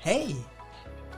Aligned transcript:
Hej! 0.00 0.36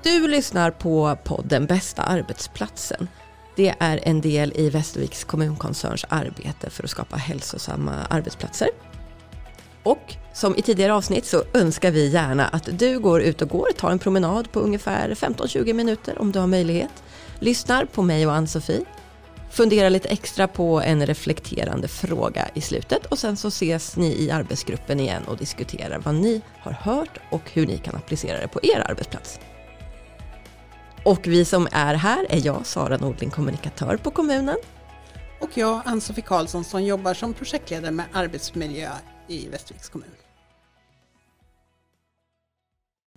Du 0.02 0.28
lyssnar 0.28 0.70
på 0.70 1.16
podden 1.24 1.66
Bästa 1.66 2.02
arbetsplatsen. 2.02 3.08
Det 3.56 3.74
är 3.78 4.00
en 4.02 4.20
del 4.20 4.52
i 4.56 4.70
Västerviks 4.70 5.24
kommunkoncerns 5.24 6.04
arbete 6.08 6.70
för 6.70 6.84
att 6.84 6.90
skapa 6.90 7.16
hälsosamma 7.16 7.92
arbetsplatser. 8.10 8.68
Och 9.82 10.14
som 10.34 10.56
i 10.56 10.62
tidigare 10.62 10.94
avsnitt 10.94 11.24
så 11.24 11.42
önskar 11.54 11.90
vi 11.90 12.08
gärna 12.08 12.48
att 12.48 12.68
du 12.78 12.98
går 12.98 13.22
ut 13.22 13.42
och 13.42 13.48
går, 13.48 13.68
tar 13.76 13.90
en 13.90 13.98
promenad 13.98 14.52
på 14.52 14.60
ungefär 14.60 15.14
15-20 15.14 15.72
minuter 15.72 16.20
om 16.20 16.32
du 16.32 16.38
har 16.38 16.46
möjlighet. 16.46 17.02
Lyssnar 17.38 17.84
på 17.84 18.02
mig 18.02 18.26
och 18.26 18.34
Ann-Sofie. 18.34 18.84
Funderar 19.50 19.90
lite 19.90 20.08
extra 20.08 20.48
på 20.48 20.80
en 20.80 21.06
reflekterande 21.06 21.88
fråga 21.88 22.48
i 22.54 22.60
slutet 22.60 23.06
och 23.06 23.18
sen 23.18 23.36
så 23.36 23.48
ses 23.48 23.96
ni 23.96 24.22
i 24.22 24.30
arbetsgruppen 24.30 25.00
igen 25.00 25.22
och 25.24 25.36
diskuterar 25.36 25.98
vad 25.98 26.14
ni 26.14 26.42
har 26.60 26.72
hört 26.72 27.18
och 27.30 27.50
hur 27.52 27.66
ni 27.66 27.78
kan 27.78 27.94
applicera 27.94 28.40
det 28.40 28.48
på 28.48 28.60
er 28.62 28.90
arbetsplats. 28.90 29.40
Och 31.04 31.26
vi 31.26 31.44
som 31.44 31.68
är 31.72 31.94
här 31.94 32.26
är 32.28 32.46
jag, 32.46 32.66
Sara 32.66 32.96
Nordling, 32.96 33.30
kommunikatör 33.30 33.96
på 33.96 34.10
kommunen. 34.10 34.56
Och 35.40 35.50
jag, 35.54 35.80
Ann-Sofie 35.84 36.24
Karlsson, 36.24 36.64
som 36.64 36.84
jobbar 36.84 37.14
som 37.14 37.34
projektledare 37.34 37.90
med 37.90 38.06
arbetsmiljö 38.12 38.90
i 39.28 39.48
Västerviks 39.48 39.88
kommun. 39.88 40.08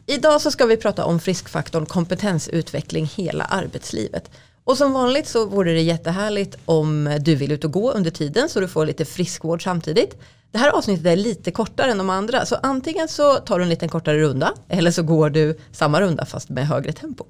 Idag 0.05 0.41
så 0.41 0.52
ska 0.52 0.66
vi 0.66 0.77
prata 0.77 1.05
om 1.05 1.20
friskfaktorn 1.20 1.86
kompetensutveckling 1.86 3.05
hela 3.05 3.44
arbetslivet. 3.44 4.32
Och 4.63 4.77
som 4.77 4.94
vanligt 4.94 5.27
så 5.27 5.45
vore 5.45 5.73
det 5.73 5.81
jättehärligt 5.81 6.58
om 6.66 7.17
du 7.21 7.35
vill 7.35 7.52
ut 7.52 7.63
och 7.63 7.71
gå 7.71 7.91
under 7.91 8.12
tiden 8.12 8.49
så 8.49 8.59
du 8.59 8.67
får 8.67 8.85
lite 8.85 9.05
friskvård 9.05 9.63
samtidigt. 9.63 10.17
Det 10.52 10.58
här 10.58 10.70
avsnittet 10.70 11.05
är 11.05 11.16
lite 11.16 11.51
kortare 11.51 11.91
än 11.91 11.98
de 11.98 12.10
andra 12.10 12.46
så 12.46 12.55
antingen 12.55 13.07
så 13.07 13.38
tar 13.38 13.60
du 13.60 13.63
en 13.63 13.70
liten 13.70 13.90
kortare 13.90 14.20
runda 14.20 14.54
eller 14.68 14.91
så 14.91 15.04
går 15.04 15.29
du 15.29 15.60
samma 15.71 16.01
runda 16.01 16.26
fast 16.26 16.49
med 16.49 16.68
högre 16.68 16.91
tempo. 16.91 17.26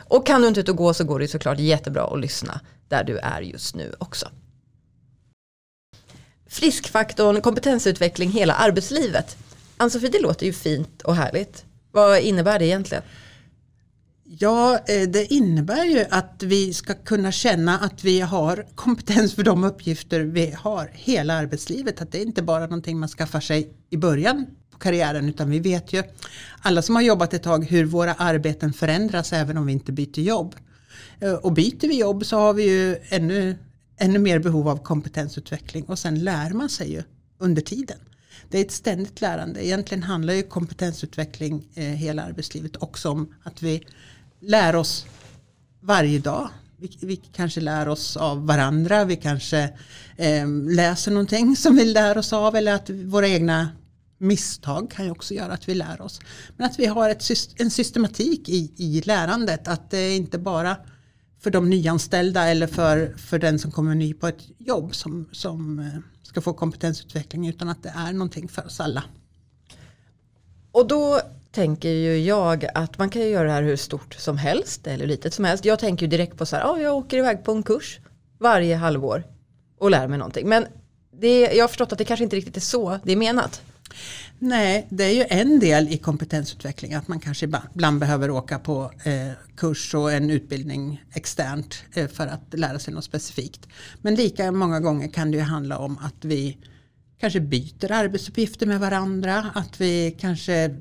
Och 0.00 0.26
kan 0.26 0.42
du 0.42 0.48
inte 0.48 0.60
ut 0.60 0.68
och 0.68 0.76
gå 0.76 0.94
så 0.94 1.04
går 1.04 1.18
det 1.18 1.28
såklart 1.28 1.58
jättebra 1.58 2.04
att 2.04 2.20
lyssna 2.20 2.60
där 2.88 3.04
du 3.04 3.18
är 3.18 3.40
just 3.40 3.74
nu 3.74 3.94
också. 3.98 4.28
Friskfaktorn 6.46 7.40
kompetensutveckling 7.40 8.30
hela 8.30 8.54
arbetslivet. 8.54 9.36
Ann-Sofie 9.76 10.10
det 10.10 10.20
låter 10.20 10.46
ju 10.46 10.52
fint 10.52 11.02
och 11.02 11.16
härligt. 11.16 11.64
Vad 11.90 12.18
innebär 12.18 12.58
det 12.58 12.64
egentligen? 12.64 13.02
Ja, 14.38 14.78
eh, 14.78 15.08
det 15.08 15.32
innebär 15.34 15.84
ju 15.84 16.04
att 16.10 16.42
vi 16.42 16.74
ska 16.74 16.94
kunna 16.94 17.32
känna 17.32 17.78
att 17.78 18.04
vi 18.04 18.20
har 18.20 18.66
kompetens 18.74 19.34
för 19.34 19.42
de 19.42 19.64
uppgifter 19.64 20.20
vi 20.20 20.54
har 20.58 20.90
hela 20.92 21.34
arbetslivet. 21.34 22.02
Att 22.02 22.12
det 22.12 22.18
är 22.18 22.26
inte 22.26 22.42
bara 22.42 22.62
någonting 22.62 22.98
man 22.98 23.08
skaffar 23.08 23.40
sig 23.40 23.72
i 23.90 23.96
början 23.96 24.46
på 24.70 24.78
karriären 24.78 25.28
utan 25.28 25.50
vi 25.50 25.60
vet 25.60 25.92
ju 25.92 26.02
alla 26.62 26.82
som 26.82 26.94
har 26.94 27.02
jobbat 27.02 27.34
ett 27.34 27.42
tag 27.42 27.64
hur 27.64 27.84
våra 27.84 28.14
arbeten 28.14 28.72
förändras 28.72 29.32
även 29.32 29.56
om 29.56 29.66
vi 29.66 29.72
inte 29.72 29.92
byter 29.92 30.20
jobb. 30.20 30.56
Eh, 31.20 31.32
och 31.32 31.52
byter 31.52 31.88
vi 31.88 31.98
jobb 31.98 32.26
så 32.26 32.36
har 32.36 32.54
vi 32.54 32.62
ju 32.62 32.96
ännu, 33.08 33.58
ännu 33.96 34.18
mer 34.18 34.38
behov 34.38 34.68
av 34.68 34.76
kompetensutveckling 34.76 35.84
och 35.84 35.98
sen 35.98 36.24
lär 36.24 36.50
man 36.50 36.68
sig 36.68 36.92
ju 36.92 37.02
under 37.38 37.62
tiden. 37.62 37.98
Det 38.48 38.58
är 38.58 38.64
ett 38.64 38.72
ständigt 38.72 39.20
lärande. 39.20 39.66
Egentligen 39.66 40.02
handlar 40.02 40.34
ju 40.34 40.42
kompetensutveckling 40.42 41.68
eh, 41.74 41.84
hela 41.84 42.22
arbetslivet 42.22 42.76
också 42.76 43.10
om 43.10 43.34
att 43.42 43.62
vi 43.62 43.82
lär 44.42 44.76
oss 44.76 45.06
varje 45.80 46.18
dag. 46.18 46.48
Vi, 46.76 46.98
vi 47.00 47.16
kanske 47.16 47.60
lär 47.60 47.88
oss 47.88 48.16
av 48.16 48.46
varandra, 48.46 49.04
vi 49.04 49.16
kanske 49.16 49.58
eh, 50.16 50.48
läser 50.48 51.10
någonting 51.10 51.56
som 51.56 51.76
vi 51.76 51.84
lär 51.84 52.18
oss 52.18 52.32
av 52.32 52.56
eller 52.56 52.74
att 52.74 52.90
våra 52.90 53.28
egna 53.28 53.68
misstag 54.18 54.90
kan 54.90 55.04
ju 55.04 55.10
också 55.10 55.34
göra 55.34 55.52
att 55.52 55.68
vi 55.68 55.74
lär 55.74 56.00
oss. 56.00 56.20
Men 56.56 56.66
att 56.66 56.78
vi 56.78 56.86
har 56.86 57.10
ett, 57.10 57.24
en 57.56 57.70
systematik 57.70 58.48
i, 58.48 58.72
i 58.76 59.02
lärandet, 59.04 59.68
att 59.68 59.90
det 59.90 59.98
är 59.98 60.16
inte 60.16 60.38
bara 60.38 60.76
för 61.40 61.50
de 61.50 61.70
nyanställda 61.70 62.48
eller 62.48 62.66
för, 62.66 63.14
för 63.16 63.38
den 63.38 63.58
som 63.58 63.70
kommer 63.70 63.94
ny 63.94 64.14
på 64.14 64.26
ett 64.26 64.42
jobb 64.58 64.94
som, 64.94 65.28
som 65.32 65.78
eh, 65.78 65.86
ska 66.22 66.40
få 66.40 66.52
kompetensutveckling 66.52 67.48
utan 67.48 67.68
att 67.68 67.82
det 67.82 67.92
är 67.96 68.12
någonting 68.12 68.48
för 68.48 68.66
oss 68.66 68.80
alla. 68.80 69.04
Och 70.72 70.88
då 70.88 71.20
tänker 71.52 71.88
ju 71.88 72.18
jag 72.18 72.66
att 72.74 72.98
man 72.98 73.10
kan 73.10 73.22
ju 73.22 73.28
göra 73.28 73.46
det 73.46 73.52
här 73.52 73.62
hur 73.62 73.76
stort 73.76 74.14
som 74.14 74.38
helst 74.38 74.86
eller 74.86 75.06
litet 75.06 75.34
som 75.34 75.44
helst. 75.44 75.64
Jag 75.64 75.78
tänker 75.78 76.06
ju 76.06 76.10
direkt 76.10 76.36
på 76.36 76.46
så 76.46 76.56
här, 76.56 76.62
ja, 76.62 76.78
jag 76.80 76.96
åker 76.96 77.18
iväg 77.18 77.44
på 77.44 77.52
en 77.52 77.62
kurs 77.62 78.00
varje 78.38 78.76
halvår 78.76 79.24
och 79.78 79.90
lär 79.90 80.08
mig 80.08 80.18
någonting. 80.18 80.48
Men 80.48 80.66
det, 81.20 81.40
jag 81.40 81.62
har 81.62 81.68
förstått 81.68 81.92
att 81.92 81.98
det 81.98 82.04
kanske 82.04 82.24
inte 82.24 82.36
riktigt 82.36 82.56
är 82.56 82.60
så 82.60 82.98
det 83.04 83.12
är 83.12 83.16
menat. 83.16 83.62
Nej, 84.38 84.86
det 84.90 85.04
är 85.04 85.14
ju 85.14 85.24
en 85.28 85.60
del 85.60 85.88
i 85.88 85.98
kompetensutveckling 85.98 86.94
att 86.94 87.08
man 87.08 87.20
kanske 87.20 87.46
ibland 87.72 88.00
behöver 88.00 88.30
åka 88.30 88.58
på 88.58 88.92
eh, 89.04 89.32
kurs 89.56 89.94
och 89.94 90.12
en 90.12 90.30
utbildning 90.30 91.04
externt 91.14 91.84
eh, 91.94 92.08
för 92.08 92.26
att 92.26 92.54
lära 92.58 92.78
sig 92.78 92.94
något 92.94 93.04
specifikt. 93.04 93.68
Men 94.00 94.14
lika 94.14 94.52
många 94.52 94.80
gånger 94.80 95.08
kan 95.08 95.30
det 95.30 95.36
ju 95.36 95.42
handla 95.42 95.78
om 95.78 95.98
att 95.98 96.24
vi 96.24 96.58
kanske 97.20 97.40
byter 97.40 97.92
arbetsuppgifter 97.92 98.66
med 98.66 98.80
varandra, 98.80 99.50
att 99.54 99.80
vi 99.80 100.16
kanske 100.20 100.76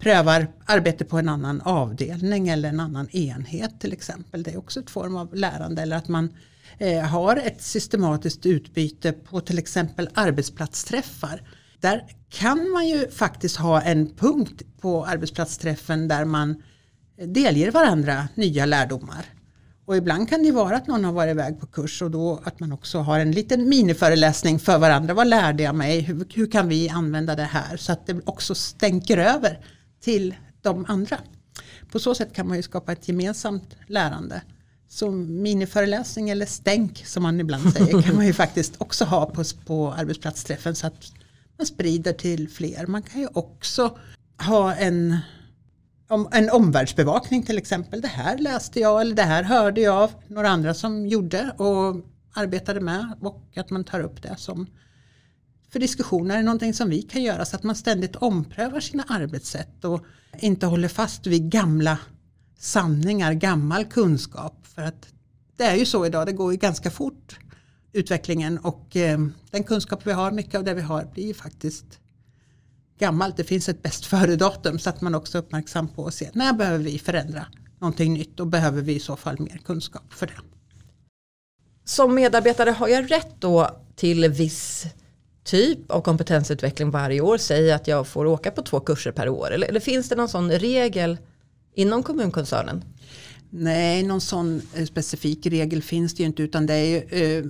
prövar 0.00 0.46
arbete 0.66 1.04
på 1.04 1.18
en 1.18 1.28
annan 1.28 1.60
avdelning 1.60 2.48
eller 2.48 2.68
en 2.68 2.80
annan 2.80 3.08
enhet 3.08 3.80
till 3.80 3.92
exempel. 3.92 4.42
Det 4.42 4.50
är 4.50 4.58
också 4.58 4.80
ett 4.80 4.90
form 4.90 5.16
av 5.16 5.34
lärande 5.34 5.82
eller 5.82 5.96
att 5.96 6.08
man 6.08 6.34
eh, 6.78 7.00
har 7.00 7.36
ett 7.36 7.62
systematiskt 7.62 8.46
utbyte 8.46 9.12
på 9.12 9.40
till 9.40 9.58
exempel 9.58 10.08
arbetsplatsträffar. 10.14 11.42
Där 11.80 12.06
kan 12.28 12.70
man 12.70 12.88
ju 12.88 13.10
faktiskt 13.10 13.56
ha 13.56 13.80
en 13.80 14.14
punkt 14.14 14.62
på 14.80 15.04
arbetsplatsträffen 15.04 16.08
där 16.08 16.24
man 16.24 16.62
delger 17.26 17.70
varandra 17.70 18.28
nya 18.34 18.66
lärdomar. 18.66 19.24
Och 19.90 19.96
ibland 19.96 20.28
kan 20.28 20.42
det 20.42 20.52
vara 20.52 20.76
att 20.76 20.86
någon 20.86 21.04
har 21.04 21.12
varit 21.12 21.30
iväg 21.30 21.60
på 21.60 21.66
kurs 21.66 22.02
och 22.02 22.10
då 22.10 22.40
att 22.44 22.60
man 22.60 22.72
också 22.72 22.98
har 22.98 23.18
en 23.18 23.32
liten 23.32 23.68
miniföreläsning 23.68 24.58
för 24.58 24.78
varandra. 24.78 25.14
Vad 25.14 25.26
lärde 25.26 25.62
jag 25.62 25.74
mig? 25.74 26.00
Hur, 26.00 26.26
hur 26.34 26.50
kan 26.50 26.68
vi 26.68 26.88
använda 26.88 27.36
det 27.36 27.42
här? 27.42 27.76
Så 27.76 27.92
att 27.92 28.06
det 28.06 28.20
också 28.24 28.54
stänker 28.54 29.18
över 29.18 29.58
till 30.00 30.34
de 30.62 30.84
andra. 30.88 31.18
På 31.92 31.98
så 31.98 32.14
sätt 32.14 32.32
kan 32.32 32.48
man 32.48 32.56
ju 32.56 32.62
skapa 32.62 32.92
ett 32.92 33.08
gemensamt 33.08 33.76
lärande. 33.86 34.42
Så 34.88 35.10
miniföreläsning 35.10 36.30
eller 36.30 36.46
stänk 36.46 37.06
som 37.06 37.22
man 37.22 37.40
ibland 37.40 37.72
säger 37.72 38.02
kan 38.02 38.16
man 38.16 38.26
ju 38.26 38.32
faktiskt 38.44 38.74
också 38.78 39.04
ha 39.04 39.26
på, 39.26 39.44
på 39.66 39.92
arbetsplatsträffen 39.92 40.74
så 40.74 40.86
att 40.86 41.12
man 41.58 41.66
sprider 41.66 42.12
till 42.12 42.48
fler. 42.48 42.86
Man 42.86 43.02
kan 43.02 43.20
ju 43.20 43.28
också 43.32 43.98
ha 44.38 44.74
en, 44.74 45.18
en 46.32 46.50
omvärldsbevakning 46.50 47.42
till 47.42 47.58
exempel. 47.58 48.00
Det 48.00 48.08
här 48.08 48.38
läste 48.38 48.80
jag 48.80 49.00
eller 49.00 49.14
det 49.14 49.22
här 49.22 49.42
hörde 49.42 49.80
jag 49.80 49.96
av 49.96 50.10
några 50.28 50.48
andra 50.48 50.74
som 50.74 51.06
gjorde 51.06 51.50
och 51.56 51.96
arbetade 52.34 52.80
med 52.80 53.12
och 53.20 53.42
att 53.56 53.70
man 53.70 53.84
tar 53.84 54.00
upp 54.00 54.22
det 54.22 54.36
som 54.38 54.66
för 55.70 55.80
diskussioner 55.80 56.38
är 56.38 56.42
någonting 56.42 56.74
som 56.74 56.90
vi 56.90 57.02
kan 57.02 57.22
göra 57.22 57.44
så 57.44 57.56
att 57.56 57.62
man 57.62 57.74
ständigt 57.74 58.16
omprövar 58.16 58.80
sina 58.80 59.04
arbetssätt 59.08 59.84
och 59.84 60.04
inte 60.38 60.66
håller 60.66 60.88
fast 60.88 61.26
vid 61.26 61.50
gamla 61.50 61.98
sanningar, 62.58 63.32
gammal 63.32 63.84
kunskap. 63.84 64.66
För 64.74 64.82
att 64.82 65.08
det 65.56 65.64
är 65.64 65.76
ju 65.76 65.86
så 65.86 66.06
idag, 66.06 66.26
det 66.26 66.32
går 66.32 66.52
ju 66.52 66.58
ganska 66.58 66.90
fort 66.90 67.38
utvecklingen 67.92 68.58
och 68.58 68.96
eh, 68.96 69.18
den 69.50 69.64
kunskap 69.64 70.06
vi 70.06 70.12
har, 70.12 70.30
mycket 70.30 70.54
av 70.54 70.64
det 70.64 70.74
vi 70.74 70.82
har 70.82 71.04
blir 71.04 71.26
ju 71.26 71.34
faktiskt 71.34 71.98
gammalt. 72.98 73.36
Det 73.36 73.44
finns 73.44 73.68
ett 73.68 73.82
bäst 73.82 74.06
före-datum 74.06 74.78
så 74.78 74.90
att 74.90 75.00
man 75.00 75.14
också 75.14 75.38
är 75.38 75.42
uppmärksam 75.42 75.88
på 75.88 76.06
att 76.06 76.14
se 76.14 76.30
när 76.32 76.52
behöver 76.52 76.84
vi 76.84 76.98
förändra 76.98 77.46
någonting 77.78 78.14
nytt 78.14 78.40
och 78.40 78.46
behöver 78.46 78.82
vi 78.82 78.94
i 78.94 79.00
så 79.00 79.16
fall 79.16 79.40
mer 79.40 79.60
kunskap 79.64 80.12
för 80.12 80.26
det. 80.26 80.40
Som 81.84 82.14
medarbetare 82.14 82.70
har 82.70 82.88
jag 82.88 83.10
rätt 83.10 83.40
då 83.40 83.82
till 83.96 84.28
viss 84.28 84.86
typ 85.44 85.90
av 85.90 86.00
kompetensutveckling 86.00 86.90
varje 86.90 87.20
år. 87.20 87.38
Säg 87.38 87.72
att 87.72 87.88
jag 87.88 88.06
får 88.06 88.26
åka 88.26 88.50
på 88.50 88.62
två 88.62 88.80
kurser 88.80 89.12
per 89.12 89.28
år. 89.28 89.50
Eller, 89.50 89.66
eller 89.66 89.80
finns 89.80 90.08
det 90.08 90.16
någon 90.16 90.28
sån 90.28 90.50
regel 90.50 91.18
inom 91.74 92.02
kommunkoncernen? 92.02 92.84
Nej, 93.50 94.02
någon 94.02 94.20
sån 94.20 94.62
eh, 94.74 94.84
specifik 94.84 95.46
regel 95.46 95.82
finns 95.82 96.14
det 96.14 96.22
ju 96.22 96.26
inte 96.26 96.42
utan 96.42 96.66
det 96.66 96.74
är 96.74 96.86
ju 96.86 96.98
eh, 97.38 97.44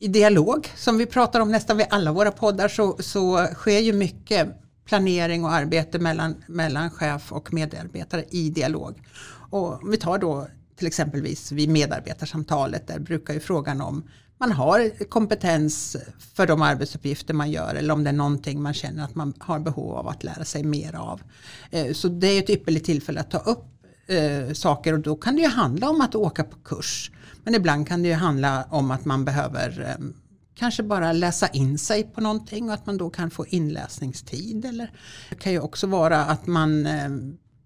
i 0.00 0.08
dialog 0.08 0.68
som 0.76 0.98
vi 0.98 1.06
pratar 1.06 1.40
om 1.40 1.52
nästan 1.52 1.76
vid 1.76 1.86
alla 1.90 2.12
våra 2.12 2.30
poddar 2.30 2.68
så, 2.68 2.96
så 3.00 3.46
sker 3.54 3.78
ju 3.78 3.92
mycket 3.92 4.48
planering 4.84 5.44
och 5.44 5.52
arbete 5.52 5.98
mellan, 5.98 6.34
mellan 6.46 6.90
chef 6.90 7.32
och 7.32 7.52
medarbetare 7.52 8.24
i 8.30 8.50
dialog. 8.50 9.02
Och 9.50 9.82
om 9.82 9.90
vi 9.90 9.96
tar 9.96 10.18
då 10.18 10.48
till 10.76 10.86
exempelvis 10.86 11.52
vid 11.52 11.68
medarbetarsamtalet 11.68 12.86
där 12.86 12.98
brukar 12.98 13.34
ju 13.34 13.40
frågan 13.40 13.80
om 13.80 14.02
man 14.38 14.52
har 14.52 15.04
kompetens 15.04 15.96
för 16.34 16.46
de 16.46 16.62
arbetsuppgifter 16.62 17.34
man 17.34 17.50
gör 17.50 17.74
eller 17.74 17.94
om 17.94 18.04
det 18.04 18.10
är 18.10 18.14
någonting 18.14 18.62
man 18.62 18.74
känner 18.74 19.04
att 19.04 19.14
man 19.14 19.34
har 19.38 19.58
behov 19.58 19.94
av 19.94 20.08
att 20.08 20.24
lära 20.24 20.44
sig 20.44 20.64
mer 20.64 20.94
av. 20.94 21.22
Eh, 21.70 21.92
så 21.92 22.08
det 22.08 22.26
är 22.26 22.38
ett 22.38 22.50
ypperligt 22.50 22.86
tillfälle 22.86 23.20
att 23.20 23.30
ta 23.30 23.38
upp 23.38 23.66
eh, 24.06 24.52
saker 24.52 24.92
och 24.92 25.00
då 25.00 25.16
kan 25.16 25.36
det 25.36 25.42
ju 25.42 25.48
handla 25.48 25.90
om 25.90 26.00
att 26.00 26.14
åka 26.14 26.44
på 26.44 26.56
kurs. 26.56 27.10
Men 27.44 27.54
ibland 27.54 27.88
kan 27.88 28.02
det 28.02 28.08
ju 28.08 28.14
handla 28.14 28.64
om 28.70 28.90
att 28.90 29.04
man 29.04 29.24
behöver 29.24 29.80
eh, 29.80 30.06
kanske 30.54 30.82
bara 30.82 31.12
läsa 31.12 31.48
in 31.48 31.78
sig 31.78 32.02
på 32.02 32.20
någonting 32.20 32.68
och 32.68 32.74
att 32.74 32.86
man 32.86 32.98
då 32.98 33.10
kan 33.10 33.30
få 33.30 33.46
inläsningstid. 33.46 34.64
Eller 34.64 34.92
det 35.30 35.36
kan 35.36 35.52
ju 35.52 35.60
också 35.60 35.86
vara 35.86 36.24
att 36.24 36.46
man 36.46 36.86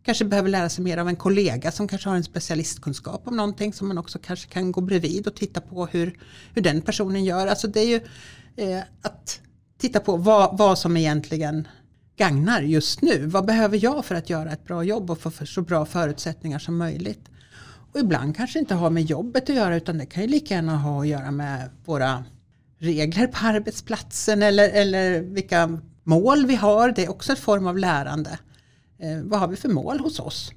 kanske 0.02 0.24
behöver 0.24 0.48
lära 0.48 0.68
sig 0.68 0.84
mer 0.84 0.98
av 0.98 1.08
en 1.08 1.16
kollega 1.16 1.72
som 1.72 1.88
kanske 1.88 2.08
har 2.08 2.16
en 2.16 2.24
specialistkunskap 2.24 3.28
om 3.28 3.36
någonting 3.36 3.72
som 3.72 3.88
man 3.88 3.98
också 3.98 4.18
kanske 4.18 4.48
kan 4.48 4.72
gå 4.72 4.80
bredvid 4.80 5.26
och 5.26 5.34
titta 5.34 5.60
på 5.60 5.86
hur, 5.86 6.18
hur 6.54 6.62
den 6.62 6.82
personen 6.82 7.24
gör. 7.24 7.46
Alltså 7.46 7.68
det 7.68 7.80
är 7.80 7.86
ju 7.86 8.00
eh, 8.56 8.82
att 9.02 9.40
titta 9.78 10.00
på 10.00 10.16
vad, 10.16 10.58
vad 10.58 10.78
som 10.78 10.96
egentligen 10.96 11.68
gagnar 12.16 12.62
just 12.62 13.02
nu. 13.02 13.26
Vad 13.26 13.46
behöver 13.46 13.84
jag 13.84 14.04
för 14.04 14.14
att 14.14 14.30
göra 14.30 14.52
ett 14.52 14.64
bra 14.64 14.84
jobb 14.84 15.10
och 15.10 15.18
få 15.18 15.46
så 15.46 15.62
bra 15.62 15.86
förutsättningar 15.86 16.58
som 16.58 16.76
möjligt. 16.76 17.28
Och 17.92 18.00
ibland 18.00 18.36
kanske 18.36 18.58
inte 18.58 18.74
har 18.74 18.90
med 18.90 19.02
jobbet 19.02 19.50
att 19.50 19.56
göra 19.56 19.76
utan 19.76 19.98
det 19.98 20.06
kan 20.06 20.22
ju 20.22 20.28
lika 20.28 20.54
gärna 20.54 20.76
ha 20.76 21.00
att 21.00 21.08
göra 21.08 21.30
med 21.30 21.70
våra 21.84 22.24
regler 22.78 23.26
på 23.26 23.46
arbetsplatsen 23.46 24.42
eller, 24.42 24.68
eller 24.68 25.20
vilka 25.20 25.80
mål 26.04 26.46
vi 26.46 26.54
har. 26.54 26.92
Det 26.92 27.04
är 27.04 27.10
också 27.10 27.32
en 27.32 27.36
form 27.36 27.66
av 27.66 27.78
lärande. 27.78 28.38
Eh, 29.02 29.22
vad 29.22 29.40
har 29.40 29.48
vi 29.48 29.56
för 29.56 29.68
mål 29.68 30.00
hos 30.00 30.20
oss? 30.20 30.52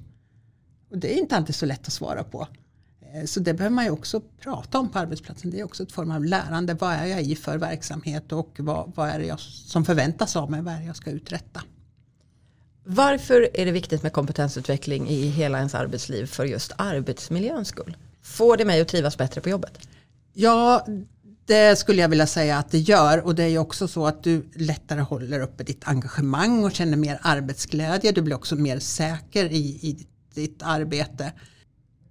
Och 0.90 0.98
det 0.98 1.14
är 1.14 1.18
inte 1.18 1.36
alltid 1.36 1.54
så 1.54 1.66
lätt 1.66 1.86
att 1.86 1.92
svara 1.92 2.24
på. 2.24 2.48
Eh, 3.00 3.24
så 3.24 3.40
det 3.40 3.54
behöver 3.54 3.74
man 3.74 3.84
ju 3.84 3.90
också 3.90 4.20
prata 4.20 4.78
om 4.78 4.88
på 4.88 4.98
arbetsplatsen. 4.98 5.50
Det 5.50 5.60
är 5.60 5.64
också 5.64 5.82
ett 5.82 5.92
form 5.92 6.10
av 6.10 6.24
lärande. 6.24 6.74
Vad 6.74 6.92
är 6.92 7.06
jag 7.06 7.22
i 7.22 7.36
för 7.36 7.58
verksamhet 7.58 8.32
och 8.32 8.56
vad, 8.58 8.92
vad 8.94 9.08
är 9.08 9.18
det 9.18 9.26
jag 9.26 9.40
som 9.40 9.84
förväntas 9.84 10.36
av 10.36 10.50
mig? 10.50 10.62
Vad 10.62 10.74
är 10.74 10.78
det 10.78 10.84
jag 10.84 10.96
ska 10.96 11.10
uträtta? 11.10 11.62
Varför 12.84 13.48
är 13.54 13.66
det 13.66 13.72
viktigt 13.72 14.02
med 14.02 14.12
kompetensutveckling 14.12 15.08
i 15.08 15.26
hela 15.26 15.58
ens 15.58 15.74
arbetsliv 15.74 16.26
för 16.26 16.44
just 16.44 16.72
arbetsmiljöns 16.76 17.68
skull? 17.68 17.96
Får 18.22 18.56
det 18.56 18.64
mig 18.64 18.80
att 18.80 18.88
trivas 18.88 19.18
bättre 19.18 19.40
på 19.40 19.48
jobbet? 19.48 19.88
Ja, 20.32 20.86
det 21.46 21.78
skulle 21.78 22.02
jag 22.02 22.08
vilja 22.08 22.26
säga 22.26 22.58
att 22.58 22.70
det 22.70 22.78
gör 22.78 23.26
och 23.26 23.34
det 23.34 23.42
är 23.42 23.48
ju 23.48 23.58
också 23.58 23.88
så 23.88 24.06
att 24.06 24.22
du 24.22 24.50
lättare 24.54 25.00
håller 25.00 25.40
uppe 25.40 25.64
ditt 25.64 25.88
engagemang 25.88 26.64
och 26.64 26.72
känner 26.72 26.96
mer 26.96 27.18
arbetsglädje. 27.22 28.12
Du 28.12 28.22
blir 28.22 28.36
också 28.36 28.56
mer 28.56 28.78
säker 28.78 29.44
i, 29.44 29.58
i 29.58 30.06
ditt 30.34 30.62
arbete. 30.62 31.32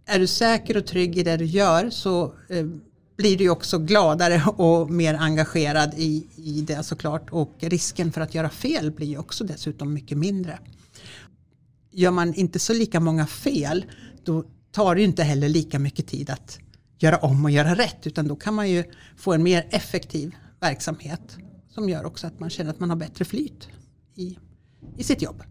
Är 0.05 0.19
du 0.19 0.27
säker 0.27 0.77
och 0.77 0.85
trygg 0.85 1.17
i 1.17 1.23
det 1.23 1.37
du 1.37 1.45
gör 1.45 1.89
så 1.89 2.33
eh, 2.49 2.65
blir 3.17 3.37
du 3.37 3.49
också 3.49 3.79
gladare 3.79 4.43
och 4.45 4.89
mer 4.89 5.13
engagerad 5.13 5.93
i, 5.97 6.27
i 6.35 6.61
det 6.61 6.83
såklart 6.83 7.29
och 7.29 7.53
risken 7.59 8.11
för 8.11 8.21
att 8.21 8.35
göra 8.35 8.49
fel 8.49 8.91
blir 8.91 9.19
också 9.19 9.43
dessutom 9.43 9.93
mycket 9.93 10.17
mindre. 10.17 10.59
Gör 11.91 12.11
man 12.11 12.33
inte 12.33 12.59
så 12.59 12.73
lika 12.73 12.99
många 12.99 13.27
fel 13.27 13.85
då 14.23 14.43
tar 14.71 14.95
det 14.95 15.01
inte 15.01 15.23
heller 15.23 15.49
lika 15.49 15.79
mycket 15.79 16.07
tid 16.07 16.29
att 16.29 16.59
göra 16.97 17.17
om 17.17 17.45
och 17.45 17.51
göra 17.51 17.75
rätt 17.75 18.07
utan 18.07 18.27
då 18.27 18.35
kan 18.35 18.53
man 18.53 18.69
ju 18.69 18.83
få 19.17 19.33
en 19.33 19.43
mer 19.43 19.67
effektiv 19.69 20.35
verksamhet 20.59 21.37
som 21.69 21.89
gör 21.89 22.05
också 22.05 22.27
att 22.27 22.39
man 22.39 22.49
känner 22.49 22.69
att 22.69 22.79
man 22.79 22.89
har 22.89 22.97
bättre 22.97 23.25
flyt 23.25 23.67
i, 24.15 24.37
i 24.97 25.03
sitt 25.03 25.21
jobb. 25.21 25.43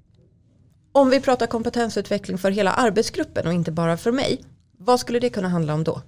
Om 0.92 1.10
vi 1.10 1.20
pratar 1.20 1.46
kompetensutveckling 1.46 2.38
för 2.38 2.50
hela 2.50 2.72
arbetsgruppen 2.72 3.46
och 3.46 3.52
inte 3.52 3.72
bara 3.72 3.96
för 3.96 4.12
mig, 4.12 4.44
vad 4.78 5.00
skulle 5.00 5.18
det 5.18 5.30
kunna 5.30 5.48
handla 5.48 5.74
om 5.74 5.84
då? 5.84 6.02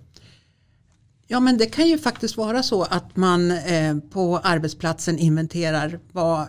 Ja 1.27 1.41
men 1.41 1.59
det 1.59 1.67
kan 1.67 1.89
ju 1.89 1.99
faktiskt 1.99 2.37
vara 2.37 2.63
så 2.63 2.83
att 2.83 3.17
man 3.17 3.51
eh, 3.51 3.99
på 4.11 4.39
arbetsplatsen 4.39 5.19
inventerar 5.19 6.01
vad, 6.13 6.41
eh, 6.41 6.47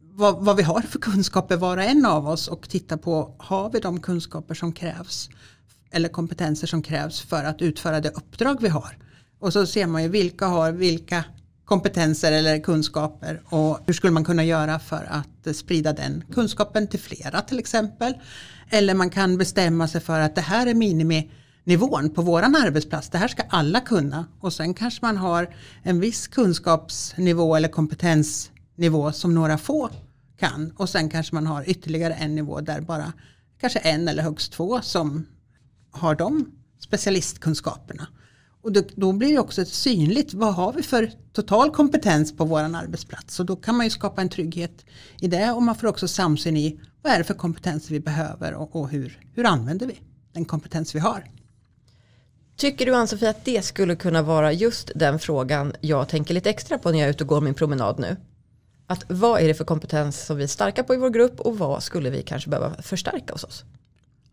vad, 0.00 0.44
vad, 0.44 0.56
vi 0.56 0.62
har 0.62 0.80
för 0.80 0.98
kunskaper 0.98 1.56
var 1.56 1.76
och 1.76 1.82
en 1.82 2.06
av 2.06 2.28
oss 2.28 2.48
och 2.48 2.68
tittar 2.68 2.96
på 2.96 3.34
har 3.38 3.70
vi 3.70 3.80
de 3.80 4.00
kunskaper 4.00 4.54
som 4.54 4.72
krävs 4.72 5.28
eller 5.90 6.08
kompetenser 6.08 6.66
som 6.66 6.82
krävs 6.82 7.20
för 7.20 7.44
att 7.44 7.62
utföra 7.62 8.00
det 8.00 8.10
uppdrag 8.10 8.58
vi 8.60 8.68
har. 8.68 8.98
Och 9.38 9.52
så 9.52 9.66
ser 9.66 9.86
man 9.86 10.02
ju 10.02 10.08
vilka 10.08 10.46
har 10.46 10.72
vilka 10.72 11.24
kompetenser 11.64 12.32
eller 12.32 12.58
kunskaper 12.58 13.42
och 13.44 13.78
hur 13.86 13.94
skulle 13.94 14.12
man 14.12 14.24
kunna 14.24 14.44
göra 14.44 14.78
för 14.78 15.08
att 15.10 15.56
sprida 15.56 15.92
den 15.92 16.24
kunskapen 16.32 16.86
till 16.86 17.00
flera 17.00 17.40
till 17.40 17.58
exempel. 17.58 18.14
Eller 18.70 18.94
man 18.94 19.10
kan 19.10 19.38
bestämma 19.38 19.88
sig 19.88 20.00
för 20.00 20.20
att 20.20 20.34
det 20.34 20.40
här 20.40 20.66
är 20.66 20.74
miniminivån 20.74 22.10
på 22.10 22.22
våran 22.22 22.56
arbetsplats. 22.56 23.10
Det 23.10 23.18
här 23.18 23.28
ska 23.28 23.42
alla 23.48 23.80
kunna 23.80 24.26
och 24.40 24.52
sen 24.52 24.74
kanske 24.74 25.04
man 25.04 25.16
har 25.16 25.54
en 25.82 26.00
viss 26.00 26.26
kunskapsnivå 26.26 27.56
eller 27.56 27.68
kompetensnivå 27.68 29.12
som 29.12 29.34
några 29.34 29.58
få 29.58 29.90
kan 30.38 30.72
och 30.76 30.88
sen 30.88 31.10
kanske 31.10 31.34
man 31.34 31.46
har 31.46 31.70
ytterligare 31.70 32.14
en 32.14 32.34
nivå 32.34 32.60
där 32.60 32.80
bara 32.80 33.12
kanske 33.60 33.78
en 33.78 34.08
eller 34.08 34.22
högst 34.22 34.52
två 34.52 34.80
som 34.82 35.26
har 35.96 36.14
de 36.14 36.52
specialistkunskaperna. 36.78 38.06
Och 38.62 38.72
då, 38.72 38.82
då, 38.94 39.12
blir 39.12 39.32
det 39.32 39.38
också 39.38 39.64
synligt, 39.64 40.34
vad 40.34 40.54
har 40.54 40.72
vi 40.72 40.82
för 40.82 41.12
total 41.32 41.70
kompetens 41.70 42.36
på 42.36 42.44
vår 42.44 42.60
arbetsplats? 42.60 43.40
Och 43.40 43.46
då 43.46 43.56
kan 43.56 43.76
man 43.76 43.86
ju 43.86 43.90
skapa 43.90 44.20
en 44.20 44.28
trygghet 44.28 44.84
i 45.20 45.28
det 45.28 45.50
och 45.50 45.62
man 45.62 45.74
får 45.74 45.86
också 45.86 46.08
samsyn 46.08 46.56
i 46.56 46.80
vad 47.02 47.12
är 47.12 47.18
det 47.18 47.24
för 47.24 47.34
kompetenser 47.34 47.92
vi 47.92 48.00
behöver 48.00 48.54
och, 48.54 48.76
och 48.76 48.88
hur, 48.88 49.20
hur 49.34 49.46
använder 49.46 49.86
vi 49.86 50.00
den 50.32 50.44
kompetens 50.44 50.94
vi 50.94 50.98
har. 50.98 51.30
Tycker 52.56 52.86
du 52.86 52.94
Ann-Sofie 52.94 53.30
att 53.30 53.44
det 53.44 53.64
skulle 53.64 53.96
kunna 53.96 54.22
vara 54.22 54.52
just 54.52 54.90
den 54.94 55.18
frågan 55.18 55.72
jag 55.80 56.08
tänker 56.08 56.34
lite 56.34 56.50
extra 56.50 56.78
på 56.78 56.90
när 56.90 56.98
jag 56.98 57.06
är 57.06 57.10
ute 57.10 57.24
och 57.24 57.28
går 57.28 57.40
min 57.40 57.54
promenad 57.54 57.98
nu? 57.98 58.16
Att 58.86 59.04
vad 59.08 59.40
är 59.40 59.48
det 59.48 59.54
för 59.54 59.64
kompetens 59.64 60.26
som 60.26 60.36
vi 60.36 60.42
är 60.42 60.48
starka 60.48 60.84
på 60.84 60.94
i 60.94 60.96
vår 60.96 61.10
grupp 61.10 61.40
och 61.40 61.58
vad 61.58 61.82
skulle 61.82 62.10
vi 62.10 62.22
kanske 62.22 62.50
behöva 62.50 62.82
förstärka 62.82 63.32
hos 63.32 63.44
oss? 63.44 63.64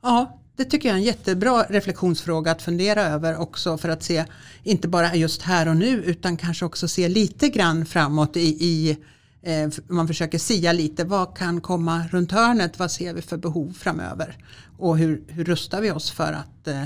Ja, 0.02 0.40
det 0.56 0.66
tycker 0.66 0.90
jag 0.90 0.94
är 0.96 1.00
en 1.00 1.06
jättebra 1.06 1.64
reflektionsfråga 1.70 2.52
att 2.52 2.62
fundera 2.62 3.04
över 3.04 3.38
också 3.38 3.78
för 3.78 3.90
att 3.90 4.04
se 4.04 4.26
inte 4.64 4.88
bara 4.88 5.16
just 5.16 5.42
här 5.42 5.68
och 5.68 5.78
nu 5.78 6.04
utan 6.04 6.38
kanske 6.38 6.66
också 6.66 6.88
se 6.88 7.10
lite 7.10 7.50
grann 7.50 7.86
framåt 7.86 8.38
i, 8.38 8.66
i 8.66 8.98
eh, 9.42 9.70
man 9.88 10.08
försöker 10.08 10.38
sia 10.38 10.72
lite 10.72 11.04
vad 11.04 11.38
kan 11.38 11.62
komma 11.62 12.08
runt 12.12 12.32
hörnet, 12.32 12.80
vad 12.80 12.92
ser 12.92 13.14
vi 13.14 13.22
för 13.22 13.38
behov 13.38 13.74
framöver 13.80 14.38
och 14.78 14.98
hur, 14.98 15.24
hur 15.28 15.44
rustar 15.44 15.82
vi 15.82 15.92
oss 15.92 16.12
för 16.12 16.34
att 16.34 16.68
eh, 16.68 16.86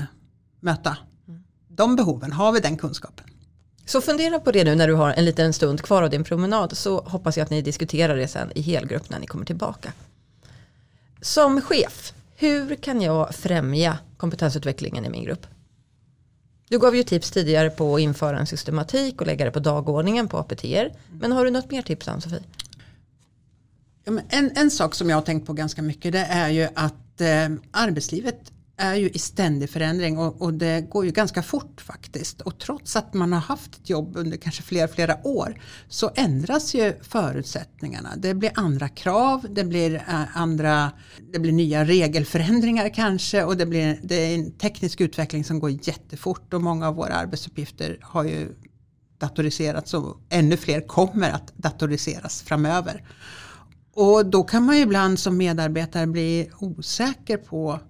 möta 0.60 0.96
de 1.68 1.96
behoven, 1.96 2.32
har 2.32 2.52
vi 2.52 2.60
den 2.60 2.76
kunskapen? 2.76 3.24
Så 3.86 4.00
fundera 4.00 4.40
på 4.40 4.52
det 4.52 4.64
nu 4.64 4.74
när 4.74 4.88
du 4.88 4.94
har 4.94 5.12
en 5.12 5.24
liten 5.24 5.52
stund 5.52 5.82
kvar 5.82 6.02
av 6.02 6.10
din 6.10 6.24
promenad 6.24 6.76
så 6.76 7.00
hoppas 7.00 7.36
jag 7.36 7.44
att 7.44 7.50
ni 7.50 7.62
diskuterar 7.62 8.16
det 8.16 8.28
sen 8.28 8.52
i 8.54 8.60
helgrupp 8.60 9.10
när 9.10 9.18
ni 9.18 9.26
kommer 9.26 9.44
tillbaka. 9.44 9.92
Som 11.20 11.60
chef, 11.60 12.12
hur 12.40 12.74
kan 12.74 13.00
jag 13.00 13.34
främja 13.34 13.98
kompetensutvecklingen 14.16 15.04
i 15.04 15.08
min 15.08 15.24
grupp? 15.24 15.46
Du 16.68 16.78
gav 16.78 16.96
ju 16.96 17.02
tips 17.02 17.30
tidigare 17.30 17.70
på 17.70 17.94
att 17.94 18.00
införa 18.00 18.38
en 18.38 18.46
systematik 18.46 19.20
och 19.20 19.26
lägga 19.26 19.44
det 19.44 19.50
på 19.50 19.58
dagordningen 19.60 20.28
på 20.28 20.38
APT. 20.38 20.64
Men 21.20 21.32
har 21.32 21.44
du 21.44 21.50
något 21.50 21.70
mer 21.70 21.82
tips 21.82 22.08
Ann-Sofie? 22.08 22.42
Ja, 24.04 24.12
en, 24.28 24.50
en 24.56 24.70
sak 24.70 24.94
som 24.94 25.10
jag 25.10 25.16
har 25.16 25.22
tänkt 25.22 25.46
på 25.46 25.52
ganska 25.52 25.82
mycket 25.82 26.12
det 26.12 26.26
är 26.30 26.48
ju 26.48 26.68
att 26.74 27.20
eh, 27.20 27.48
arbetslivet 27.70 28.52
är 28.78 28.94
ju 28.94 29.08
i 29.08 29.18
ständig 29.18 29.70
förändring 29.70 30.18
och, 30.18 30.42
och, 30.42 30.54
det 30.54 30.90
går 30.90 31.04
ju 31.04 31.10
ganska 31.10 31.42
fort 31.42 31.80
faktiskt. 31.80 32.40
Och 32.40 32.58
trots 32.58 32.96
att 32.96 33.14
man 33.14 33.32
har 33.32 33.40
haft 33.40 33.74
ett 33.74 33.90
jobb 33.90 34.16
under 34.16 34.36
kanske 34.36 34.62
flera, 34.62 34.88
flera 34.88 35.26
år 35.26 35.60
så 35.88 36.10
ändras 36.14 36.74
ju 36.74 36.94
förutsättningarna. 37.02 38.16
Det 38.16 38.34
blir 38.34 38.50
andra 38.54 38.88
krav, 38.88 39.46
det 39.50 39.64
blir, 39.64 39.94
äh, 39.94 40.36
andra, 40.36 40.90
det 41.32 41.38
blir 41.38 41.52
nya 41.52 41.84
regelförändringar 41.84 42.94
kanske 42.94 43.44
och 43.44 43.56
det, 43.56 43.66
blir, 43.66 44.00
det 44.02 44.14
är 44.14 44.34
en 44.34 44.52
teknisk 44.52 45.00
utveckling 45.00 45.44
som 45.44 45.60
går 45.60 45.70
jättefort 45.70 46.54
och 46.54 46.62
många 46.62 46.88
av 46.88 46.94
våra 46.94 47.14
arbetsuppgifter 47.14 47.98
har 48.02 48.24
ju 48.24 48.48
datoriserats 49.18 49.94
och 49.94 50.20
ännu 50.28 50.56
fler 50.56 50.80
kommer 50.80 51.30
att 51.30 51.52
datoriseras 51.56 52.42
framöver. 52.42 53.04
Och 53.94 54.26
då 54.26 54.42
kan 54.42 54.62
man 54.62 54.76
ju 54.76 54.82
ibland 54.82 55.18
som 55.18 55.36
medarbetare 55.36 56.06
bli 56.06 56.50
osäker 56.58 57.36
på 57.36 57.80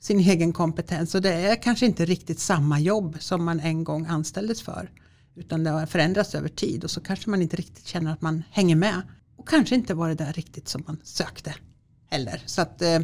sin 0.00 0.20
egen 0.20 0.52
kompetens 0.52 1.14
och 1.14 1.22
det 1.22 1.32
är 1.32 1.62
kanske 1.62 1.86
inte 1.86 2.04
riktigt 2.04 2.40
samma 2.40 2.80
jobb 2.80 3.16
som 3.20 3.44
man 3.44 3.60
en 3.60 3.84
gång 3.84 4.06
anställdes 4.06 4.62
för. 4.62 4.90
Utan 5.36 5.64
det 5.64 5.70
har 5.70 5.86
förändrats 5.86 6.34
över 6.34 6.48
tid 6.48 6.84
och 6.84 6.90
så 6.90 7.00
kanske 7.00 7.30
man 7.30 7.42
inte 7.42 7.56
riktigt 7.56 7.86
känner 7.86 8.12
att 8.12 8.20
man 8.20 8.42
hänger 8.50 8.76
med. 8.76 9.02
Och 9.36 9.48
kanske 9.48 9.74
inte 9.74 9.94
var 9.94 10.08
det 10.08 10.14
där 10.14 10.32
riktigt 10.32 10.68
som 10.68 10.84
man 10.86 11.00
sökte 11.04 11.54
heller. 12.10 12.42
Så 12.46 12.62
att, 12.62 12.82
eh, 12.82 13.00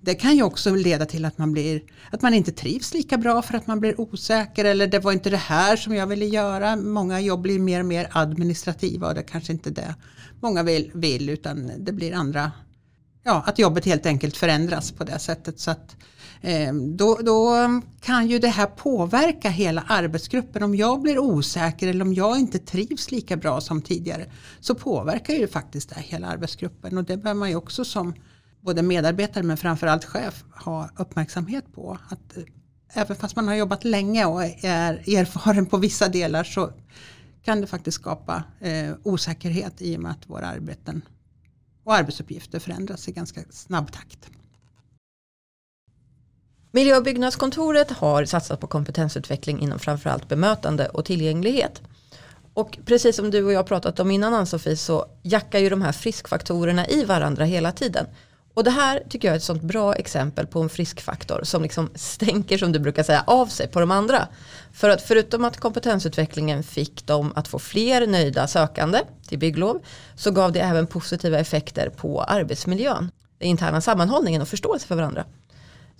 det 0.00 0.14
kan 0.14 0.36
ju 0.36 0.42
också 0.42 0.74
leda 0.74 1.06
till 1.06 1.24
att 1.24 1.38
man, 1.38 1.52
blir, 1.52 1.82
att 2.10 2.22
man 2.22 2.34
inte 2.34 2.52
trivs 2.52 2.94
lika 2.94 3.18
bra 3.18 3.42
för 3.42 3.54
att 3.54 3.66
man 3.66 3.80
blir 3.80 4.00
osäker 4.00 4.64
eller 4.64 4.86
det 4.86 4.98
var 4.98 5.12
inte 5.12 5.30
det 5.30 5.36
här 5.36 5.76
som 5.76 5.94
jag 5.94 6.06
ville 6.06 6.26
göra. 6.26 6.76
Många 6.76 7.20
jobb 7.20 7.42
blir 7.42 7.58
mer 7.58 7.80
och 7.80 7.86
mer 7.86 8.08
administrativa 8.12 9.08
och 9.08 9.14
det 9.14 9.22
kanske 9.22 9.52
inte 9.52 9.70
det 9.70 9.94
många 10.40 10.62
vill, 10.62 10.90
vill 10.94 11.28
utan 11.28 11.72
det 11.78 11.92
blir 11.92 12.14
andra, 12.14 12.52
ja 13.22 13.42
att 13.46 13.58
jobbet 13.58 13.84
helt 13.84 14.06
enkelt 14.06 14.36
förändras 14.36 14.92
på 14.92 15.04
det 15.04 15.18
sättet. 15.18 15.60
Så 15.60 15.70
att 15.70 15.96
Ehm, 16.42 16.96
då, 16.96 17.18
då, 17.22 17.54
kan 18.00 18.26
ju 18.26 18.38
det 18.38 18.48
här 18.48 18.66
påverka 18.66 19.50
hela 19.50 19.84
arbetsgruppen. 19.88 20.62
Om 20.62 20.74
jag 20.74 21.02
blir 21.02 21.18
osäker 21.18 21.88
eller 21.88 22.04
om 22.04 22.14
jag 22.14 22.38
inte 22.38 22.58
trivs 22.58 23.10
lika 23.10 23.36
bra 23.36 23.60
som 23.60 23.82
tidigare 23.82 24.26
så 24.60 24.74
påverkar 24.74 25.34
ju 25.34 25.48
faktiskt 25.48 25.88
det 25.88 26.00
hela 26.00 26.26
arbetsgruppen 26.26 26.98
och 26.98 27.04
det 27.04 27.16
bör 27.16 27.34
man 27.34 27.48
ju 27.48 27.56
också 27.56 27.84
som 27.84 28.14
både 28.60 28.82
medarbetare 28.82 29.42
men 29.42 29.56
framförallt 29.56 30.04
chef 30.04 30.44
ha 30.64 30.90
uppmärksamhet 30.96 31.74
på. 31.74 31.98
Att 32.08 32.36
eh, 32.36 32.42
även 32.92 33.16
fast 33.16 33.36
man 33.36 33.48
har 33.48 33.54
jobbat 33.54 33.84
länge 33.84 34.24
och 34.24 34.44
är 34.44 35.16
erfaren 35.18 35.66
på 35.66 35.76
vissa 35.76 36.08
delar 36.08 36.44
så 36.44 36.72
kan 37.44 37.60
det 37.60 37.66
faktiskt 37.66 37.94
skapa 37.94 38.44
eh, 38.60 38.92
osäkerhet 39.02 39.82
i 39.82 39.96
och 39.96 40.00
med 40.00 40.10
att 40.10 40.30
våra 40.30 40.46
arbeten 40.46 41.02
och 41.84 41.94
arbetsuppgifter 41.94 42.58
förändras 42.58 43.08
i 43.08 43.12
ganska 43.12 43.40
snabb 43.50 43.92
takt. 43.92 44.30
Miljö 46.72 46.96
och 46.96 47.02
byggnadskontoret 47.02 47.90
har 47.90 48.24
satsat 48.24 48.60
på 48.60 48.66
kompetensutveckling 48.66 49.60
inom 49.60 49.78
framförallt 49.78 50.28
bemötande 50.28 50.88
och 50.88 51.04
tillgänglighet. 51.04 51.82
Och 52.54 52.78
precis 52.84 53.16
som 53.16 53.30
du 53.30 53.44
och 53.44 53.52
jag 53.52 53.66
pratat 53.66 54.00
om 54.00 54.10
innan 54.10 54.34
Ann-Sofie 54.34 54.76
så 54.76 55.06
jackar 55.22 55.58
ju 55.58 55.68
de 55.68 55.82
här 55.82 55.92
friskfaktorerna 55.92 56.86
i 56.86 57.04
varandra 57.04 57.44
hela 57.44 57.72
tiden. 57.72 58.06
Och 58.54 58.64
det 58.64 58.70
här 58.70 59.02
tycker 59.08 59.28
jag 59.28 59.32
är 59.32 59.36
ett 59.36 59.42
sånt 59.44 59.62
bra 59.62 59.94
exempel 59.94 60.46
på 60.46 60.60
en 60.60 60.68
friskfaktor 60.68 61.40
som 61.44 61.62
liksom 61.62 61.90
stänker 61.94 62.58
som 62.58 62.72
du 62.72 62.78
brukar 62.78 63.02
säga 63.02 63.24
av 63.26 63.46
sig 63.46 63.68
på 63.68 63.80
de 63.80 63.90
andra. 63.90 64.28
För 64.72 64.90
att 64.90 65.02
förutom 65.02 65.44
att 65.44 65.60
kompetensutvecklingen 65.60 66.62
fick 66.62 67.06
dem 67.06 67.32
att 67.36 67.48
få 67.48 67.58
fler 67.58 68.06
nöjda 68.06 68.46
sökande 68.46 68.98
till 69.28 69.38
bygglov 69.38 69.82
så 70.14 70.30
gav 70.30 70.52
det 70.52 70.60
även 70.60 70.86
positiva 70.86 71.38
effekter 71.38 71.88
på 71.88 72.22
arbetsmiljön, 72.22 73.10
den 73.38 73.48
interna 73.48 73.80
sammanhållningen 73.80 74.42
och 74.42 74.48
förståelse 74.48 74.86
för 74.86 74.94
varandra. 74.94 75.24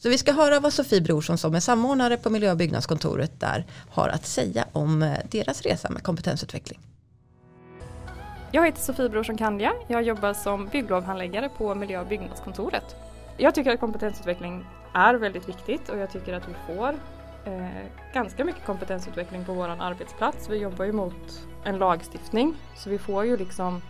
Så 0.02 0.08
vi 0.08 0.18
ska 0.18 0.32
höra 0.32 0.60
vad 0.60 0.72
Sofie 0.72 1.00
Brorsson 1.00 1.38
som 1.38 1.54
är 1.54 1.60
samordnare 1.60 2.16
på 2.16 2.30
miljö 2.30 2.50
och 2.50 2.56
byggnadskontoret 2.56 3.40
där 3.40 3.64
har 3.90 4.08
att 4.08 4.26
säga 4.26 4.64
om 4.72 5.02
eh, 5.02 5.18
deras 5.30 5.62
resa 5.62 5.90
med 5.90 6.02
kompetensutveckling. 6.02 6.80
Jag 8.52 8.66
heter 8.66 8.80
Sofie 8.80 9.08
Brorsson 9.08 9.36
Kandja. 9.36 9.72
Jag 9.88 10.02
jobbar 10.02 10.34
som 10.34 10.68
bygglovhandläggare 10.68 11.48
på 11.48 11.74
miljö 11.74 12.00
och 12.00 12.06
byggnadskontoret. 12.06 12.96
Jag 13.36 13.54
tycker 13.54 13.70
att 13.70 13.80
kompetensutveckling 13.80 14.64
är 14.94 15.14
väldigt 15.14 15.48
viktigt 15.48 15.88
och 15.88 15.98
jag 15.98 16.10
tycker 16.10 16.34
att 16.34 16.48
vi 16.48 16.74
får 16.74 16.88
eh, 17.44 17.68
ganska 18.14 18.44
mycket 18.44 18.66
kompetensutveckling 18.66 19.44
på 19.44 19.52
vår 19.52 19.68
arbetsplats. 19.68 20.48
Vi 20.50 20.56
jobbar 20.56 20.84
ju 20.84 20.92
mot 20.92 21.46
en 21.64 21.78
lagstiftning 21.78 22.54
så 22.76 22.90
vi 22.90 22.98
får 22.98 23.24
ju 23.24 23.36
liksom 23.36 23.82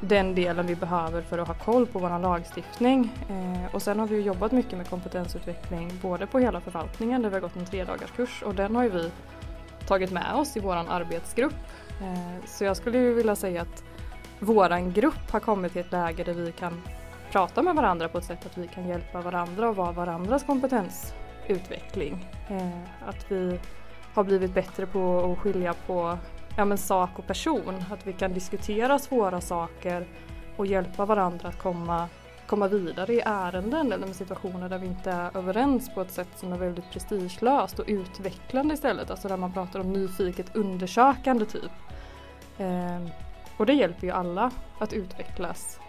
den 0.00 0.34
delen 0.34 0.66
vi 0.66 0.76
behöver 0.76 1.22
för 1.22 1.38
att 1.38 1.48
ha 1.48 1.54
koll 1.54 1.86
på 1.86 1.98
vår 1.98 2.18
lagstiftning. 2.18 3.12
Eh, 3.28 3.74
och 3.74 3.82
sen 3.82 3.98
har 3.98 4.06
vi 4.06 4.20
jobbat 4.20 4.52
mycket 4.52 4.78
med 4.78 4.90
kompetensutveckling 4.90 5.92
både 6.02 6.26
på 6.26 6.38
hela 6.38 6.60
förvaltningen 6.60 7.22
där 7.22 7.28
vi 7.28 7.34
har 7.34 7.40
gått 7.40 7.56
en 7.56 7.66
tre 7.66 7.84
dagars 7.84 8.10
kurs 8.10 8.42
och 8.42 8.54
den 8.54 8.76
har 8.76 8.82
ju 8.82 8.88
vi 8.88 9.10
tagit 9.86 10.12
med 10.12 10.34
oss 10.34 10.56
i 10.56 10.60
vår 10.60 10.76
arbetsgrupp. 10.76 11.54
Eh, 12.02 12.46
så 12.46 12.64
jag 12.64 12.76
skulle 12.76 12.98
ju 12.98 13.14
vilja 13.14 13.36
säga 13.36 13.62
att 13.62 13.84
våran 14.40 14.92
grupp 14.92 15.30
har 15.30 15.40
kommit 15.40 15.72
till 15.72 15.80
ett 15.80 15.92
läge 15.92 16.24
där 16.24 16.34
vi 16.34 16.52
kan 16.52 16.82
prata 17.32 17.62
med 17.62 17.74
varandra 17.74 18.08
på 18.08 18.18
ett 18.18 18.24
sätt 18.24 18.46
att 18.46 18.58
vi 18.58 18.68
kan 18.68 18.88
hjälpa 18.88 19.20
varandra 19.20 19.68
och 19.68 19.76
vara 19.76 19.92
varandras 19.92 20.42
kompetensutveckling. 20.44 22.28
Eh, 22.48 23.08
att 23.08 23.30
vi 23.30 23.60
har 24.14 24.24
blivit 24.24 24.54
bättre 24.54 24.86
på 24.86 25.32
att 25.32 25.38
skilja 25.38 25.74
på 25.86 26.18
ja, 26.56 26.64
men 26.64 26.78
sak 26.78 27.18
och 27.18 27.26
person. 27.26 27.84
Att 27.90 28.06
vi 28.06 28.12
kan 28.12 28.32
diskutera 28.32 28.98
svåra 28.98 29.40
saker 29.40 30.06
och 30.56 30.66
hjälpa 30.66 31.04
varandra 31.04 31.48
att 31.48 31.58
komma, 31.58 32.08
komma 32.46 32.68
vidare 32.68 33.12
i 33.12 33.22
ärenden 33.24 33.92
eller 33.92 34.06
med 34.06 34.16
situationer 34.16 34.68
där 34.68 34.78
vi 34.78 34.86
inte 34.86 35.10
är 35.10 35.36
överens 35.36 35.94
på 35.94 36.00
ett 36.00 36.10
sätt 36.10 36.28
som 36.36 36.52
är 36.52 36.58
väldigt 36.58 36.90
prestigelöst 36.90 37.78
och 37.78 37.84
utvecklande 37.88 38.74
istället. 38.74 39.10
Alltså 39.10 39.28
där 39.28 39.36
man 39.36 39.52
pratar 39.52 39.80
om 39.80 39.92
nyfiket 39.92 40.56
undersökande 40.56 41.44
typ. 41.44 41.72
Eh, 42.58 43.08
och 43.56 43.66
det 43.66 43.72
hjälper 43.72 44.06
ju 44.06 44.12
alla 44.12 44.50
att 44.78 44.92
utvecklas. 44.92 45.80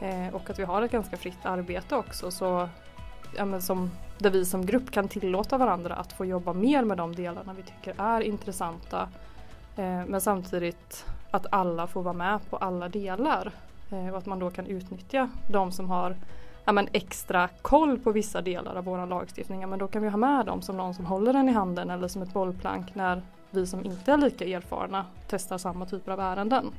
Eh, 0.00 0.34
och 0.34 0.50
att 0.50 0.58
vi 0.58 0.64
har 0.64 0.82
ett 0.82 0.90
ganska 0.90 1.16
fritt 1.16 1.46
arbete 1.46 1.96
också. 1.96 2.30
Så, 2.30 2.68
ja, 3.36 3.44
men 3.44 3.62
som, 3.62 3.90
där 4.18 4.30
vi 4.30 4.44
som 4.44 4.66
grupp 4.66 4.90
kan 4.90 5.08
tillåta 5.08 5.58
varandra 5.58 5.94
att 5.94 6.12
få 6.12 6.24
jobba 6.24 6.52
mer 6.52 6.84
med 6.84 6.96
de 6.96 7.14
delarna 7.14 7.52
vi 7.52 7.62
tycker 7.62 7.94
är 7.98 8.20
intressanta 8.20 9.08
Eh, 9.78 10.06
men 10.06 10.20
samtidigt 10.20 11.06
att 11.30 11.46
alla 11.50 11.86
får 11.86 12.02
vara 12.02 12.14
med 12.14 12.50
på 12.50 12.56
alla 12.56 12.88
delar 12.88 13.52
eh, 13.90 14.08
och 14.08 14.18
att 14.18 14.26
man 14.26 14.38
då 14.38 14.50
kan 14.50 14.66
utnyttja 14.66 15.30
de 15.52 15.72
som 15.72 15.90
har 15.90 16.16
ja, 16.64 16.72
men 16.72 16.88
extra 16.92 17.48
koll 17.62 17.98
på 17.98 18.12
vissa 18.12 18.42
delar 18.42 18.76
av 18.76 18.84
vår 18.84 19.06
lagstiftning. 19.06 19.68
Men 19.68 19.78
då 19.78 19.88
kan 19.88 20.02
vi 20.02 20.08
ha 20.08 20.16
med 20.16 20.46
dem 20.46 20.62
som 20.62 20.76
någon 20.76 20.94
som 20.94 21.06
håller 21.06 21.32
den 21.32 21.48
i 21.48 21.52
handen 21.52 21.90
eller 21.90 22.08
som 22.08 22.22
ett 22.22 22.32
bollplank 22.32 22.94
när 22.94 23.22
vi 23.50 23.66
som 23.66 23.84
inte 23.84 24.12
är 24.12 24.16
lika 24.16 24.44
erfarna 24.44 25.06
testar 25.28 25.58
samma 25.58 25.86
typer 25.86 26.12
av 26.12 26.20
ärenden. 26.20 26.72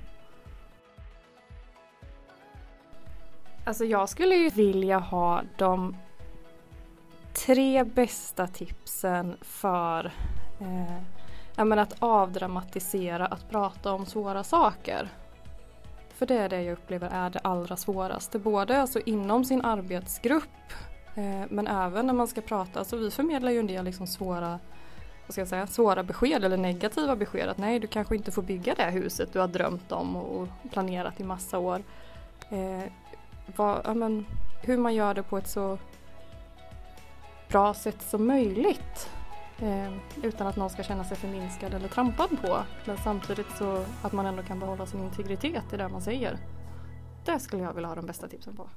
Alltså 3.63 3.85
jag 3.85 4.09
skulle 4.09 4.35
ju 4.35 4.49
vilja 4.49 4.99
ha 4.99 5.41
de 5.57 5.95
tre 7.45 7.83
bästa 7.83 8.47
tipsen 8.47 9.37
för 9.41 10.05
eh, 10.59 11.18
ja, 11.59 11.65
men 11.65 11.79
att 11.79 11.95
avdramatisera 11.99 13.25
att 13.25 13.49
prata 13.49 13.91
om 13.91 14.05
svåra 14.05 14.43
saker. 14.43 15.09
För 16.09 16.25
det 16.25 16.37
är 16.37 16.49
det 16.49 16.63
jag 16.63 16.73
upplever 16.73 17.09
är 17.09 17.29
det 17.29 17.39
allra 17.39 17.75
svåraste. 17.75 18.39
Både 18.39 18.81
alltså 18.81 18.99
inom 18.99 19.45
sin 19.45 19.61
arbetsgrupp 19.61 20.73
eh, 21.15 21.43
men 21.49 21.67
även 21.67 22.07
när 22.07 22.13
man 22.13 22.27
ska 22.27 22.41
prata. 22.41 22.79
Alltså 22.79 22.97
vi 22.97 23.11
förmedlar 23.11 23.51
ju 23.51 23.59
en 23.59 23.67
del 23.67 23.85
liksom 23.85 24.07
svåra, 24.07 24.59
vad 25.25 25.31
ska 25.31 25.41
jag 25.41 25.47
säga, 25.47 25.67
svåra 25.67 26.03
besked 26.03 26.43
eller 26.45 26.57
negativa 26.57 27.15
besked. 27.15 27.49
Att 27.49 27.57
nej, 27.57 27.79
du 27.79 27.87
kanske 27.87 28.15
inte 28.15 28.31
får 28.31 28.41
bygga 28.41 28.73
det 28.75 28.91
huset 28.91 29.33
du 29.33 29.39
har 29.39 29.47
drömt 29.47 29.91
om 29.91 30.15
och 30.15 30.47
planerat 30.71 31.19
i 31.19 31.23
massa 31.23 31.57
år. 31.57 31.83
Eh, 32.49 32.91
vad, 33.55 33.81
ja, 33.85 33.93
men, 33.93 34.25
hur 34.61 34.77
man 34.77 34.95
gör 34.95 35.13
det 35.13 35.23
på 35.23 35.37
ett 35.37 35.47
så 35.47 35.77
bra 37.49 37.73
sätt 37.73 38.01
som 38.01 38.27
möjligt. 38.27 39.09
Eh, 39.61 39.91
utan 40.23 40.47
att 40.47 40.55
någon 40.55 40.69
ska 40.69 40.83
känna 40.83 41.03
sig 41.03 41.17
förminskad 41.17 41.73
eller 41.73 41.87
trampad 41.87 42.29
på. 42.41 42.63
Men 42.85 42.97
samtidigt 43.03 43.47
så 43.57 43.85
att 44.01 44.13
man 44.13 44.25
ändå 44.25 44.43
kan 44.43 44.59
behålla 44.59 44.85
sin 44.85 45.03
integritet 45.03 45.63
i 45.73 45.77
det 45.77 45.89
man 45.89 46.01
säger. 46.01 46.37
Det 47.25 47.39
skulle 47.39 47.63
jag 47.63 47.73
vilja 47.73 47.87
ha 47.87 47.95
de 47.95 48.05
bästa 48.05 48.27
tipsen 48.27 48.55
på. 48.55 48.69